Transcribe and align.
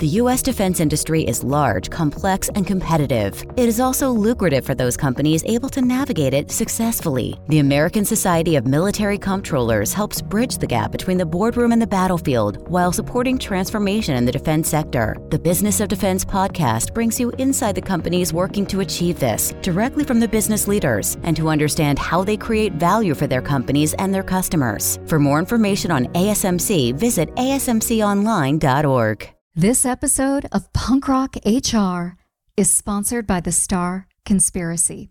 The 0.00 0.16
U.S. 0.22 0.40
defense 0.40 0.80
industry 0.80 1.24
is 1.24 1.44
large, 1.44 1.90
complex, 1.90 2.48
and 2.54 2.66
competitive. 2.66 3.44
It 3.58 3.68
is 3.68 3.80
also 3.80 4.08
lucrative 4.08 4.64
for 4.64 4.74
those 4.74 4.96
companies 4.96 5.44
able 5.44 5.68
to 5.68 5.82
navigate 5.82 6.32
it 6.32 6.50
successfully. 6.50 7.38
The 7.48 7.58
American 7.58 8.06
Society 8.06 8.56
of 8.56 8.66
Military 8.66 9.18
Comptrollers 9.18 9.92
helps 9.92 10.22
bridge 10.22 10.56
the 10.56 10.66
gap 10.66 10.90
between 10.90 11.18
the 11.18 11.26
boardroom 11.26 11.72
and 11.72 11.82
the 11.82 11.86
battlefield 11.86 12.66
while 12.70 12.92
supporting 12.92 13.36
transformation 13.36 14.16
in 14.16 14.24
the 14.24 14.32
defense 14.32 14.70
sector. 14.70 15.18
The 15.28 15.38
Business 15.38 15.80
of 15.80 15.88
Defense 15.88 16.24
podcast 16.24 16.94
brings 16.94 17.20
you 17.20 17.28
inside 17.32 17.74
the 17.74 17.82
companies 17.82 18.32
working 18.32 18.64
to 18.68 18.80
achieve 18.80 19.20
this 19.20 19.52
directly 19.60 20.04
from 20.04 20.18
the 20.18 20.28
business 20.28 20.66
leaders 20.66 21.18
and 21.24 21.36
to 21.36 21.50
understand 21.50 21.98
how 21.98 22.24
they 22.24 22.38
create 22.38 22.72
value 22.72 23.14
for 23.14 23.26
their 23.26 23.42
companies 23.42 23.92
and 23.98 24.14
their 24.14 24.22
customers. 24.22 24.98
For 25.04 25.18
more 25.18 25.38
information 25.38 25.90
on 25.90 26.06
ASMC, 26.14 26.94
visit 26.94 27.28
asmconline.org. 27.34 29.30
This 29.56 29.84
episode 29.84 30.46
of 30.52 30.72
Punk 30.72 31.08
Rock 31.08 31.34
HR 31.44 32.16
is 32.56 32.70
sponsored 32.70 33.26
by 33.26 33.40
The 33.40 33.50
Star 33.50 34.06
Conspiracy. 34.24 35.10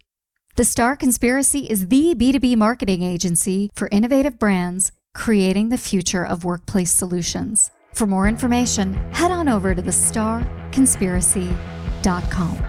The 0.55 0.63
Star 0.63 0.95
Conspiracy 0.95 1.70
is 1.70 1.89
the 1.89 2.16
B2B 2.16 2.55
marketing 2.55 3.03
agency 3.03 3.70
for 3.75 3.89
innovative 3.91 4.39
brands 4.39 4.94
creating 5.13 5.67
the 5.67 5.77
future 5.77 6.25
of 6.25 6.45
workplace 6.45 6.91
solutions. 6.91 7.70
For 7.94 8.07
more 8.07 8.30
information, 8.30 8.94
head 9.11 9.31
on 9.31 9.49
over 9.49 9.75
to 9.75 9.81
thestarconspiracy.com. 9.81 12.68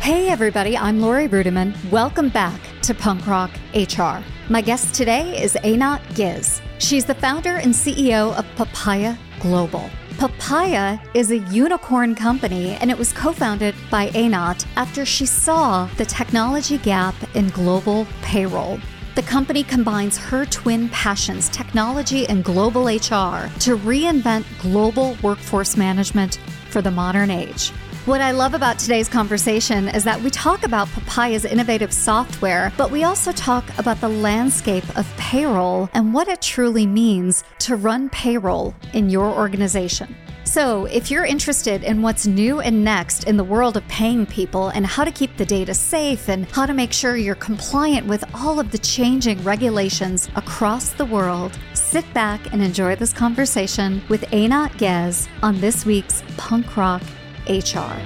Hey, 0.00 0.28
everybody, 0.28 0.78
I'm 0.78 0.98
Lori 0.98 1.28
Rudiman. 1.28 1.74
Welcome 1.90 2.30
back 2.30 2.58
to 2.82 2.94
Punk 2.94 3.26
Rock 3.26 3.50
HR. 3.74 4.24
My 4.48 4.62
guest 4.62 4.94
today 4.94 5.40
is 5.40 5.52
Eynat 5.62 6.00
Guez. 6.14 6.62
She's 6.78 7.04
the 7.04 7.14
founder 7.14 7.56
and 7.56 7.74
CEO 7.74 8.34
of 8.34 8.46
Papaya 8.56 9.18
Global. 9.40 9.90
Papaya 10.16 10.98
is 11.12 11.30
a 11.30 11.38
unicorn 11.50 12.14
company 12.14 12.70
and 12.76 12.90
it 12.90 12.96
was 12.96 13.12
co 13.12 13.30
founded 13.30 13.74
by 13.90 14.08
Eynat 14.08 14.64
after 14.76 15.04
she 15.04 15.26
saw 15.26 15.84
the 15.98 16.06
technology 16.06 16.78
gap 16.78 17.14
in 17.36 17.50
global 17.50 18.06
payroll. 18.22 18.80
The 19.16 19.22
company 19.22 19.62
combines 19.62 20.16
her 20.16 20.46
twin 20.46 20.88
passions, 20.88 21.50
technology 21.50 22.26
and 22.26 22.42
global 22.42 22.86
HR, 22.86 23.50
to 23.60 23.76
reinvent 23.76 24.46
global 24.62 25.18
workforce 25.22 25.76
management 25.76 26.38
for 26.70 26.80
the 26.80 26.90
modern 26.90 27.30
age. 27.30 27.70
What 28.06 28.22
I 28.22 28.30
love 28.30 28.54
about 28.54 28.78
today's 28.78 29.10
conversation 29.10 29.86
is 29.86 30.04
that 30.04 30.22
we 30.22 30.30
talk 30.30 30.64
about 30.64 30.88
Papaya's 30.88 31.44
innovative 31.44 31.92
software, 31.92 32.72
but 32.78 32.90
we 32.90 33.04
also 33.04 33.30
talk 33.30 33.62
about 33.78 34.00
the 34.00 34.08
landscape 34.08 34.84
of 34.96 35.06
payroll 35.18 35.90
and 35.92 36.14
what 36.14 36.26
it 36.26 36.40
truly 36.40 36.86
means 36.86 37.44
to 37.58 37.76
run 37.76 38.08
payroll 38.08 38.74
in 38.94 39.10
your 39.10 39.26
organization. 39.26 40.16
So, 40.44 40.86
if 40.86 41.10
you're 41.10 41.26
interested 41.26 41.84
in 41.84 42.00
what's 42.00 42.26
new 42.26 42.60
and 42.60 42.82
next 42.82 43.24
in 43.24 43.36
the 43.36 43.44
world 43.44 43.76
of 43.76 43.86
paying 43.86 44.24
people 44.24 44.70
and 44.70 44.86
how 44.86 45.04
to 45.04 45.12
keep 45.12 45.36
the 45.36 45.44
data 45.44 45.74
safe 45.74 46.30
and 46.30 46.46
how 46.46 46.64
to 46.64 46.72
make 46.72 46.94
sure 46.94 47.18
you're 47.18 47.34
compliant 47.34 48.06
with 48.06 48.24
all 48.34 48.58
of 48.58 48.70
the 48.70 48.78
changing 48.78 49.44
regulations 49.44 50.30
across 50.36 50.88
the 50.88 51.04
world, 51.04 51.58
sit 51.74 52.10
back 52.14 52.50
and 52.54 52.62
enjoy 52.62 52.96
this 52.96 53.12
conversation 53.12 54.02
with 54.08 54.22
Eynat 54.30 54.70
Guez 54.78 55.28
on 55.42 55.60
this 55.60 55.84
week's 55.84 56.24
Punk 56.38 56.78
Rock 56.78 57.02
HR. 57.50 58.00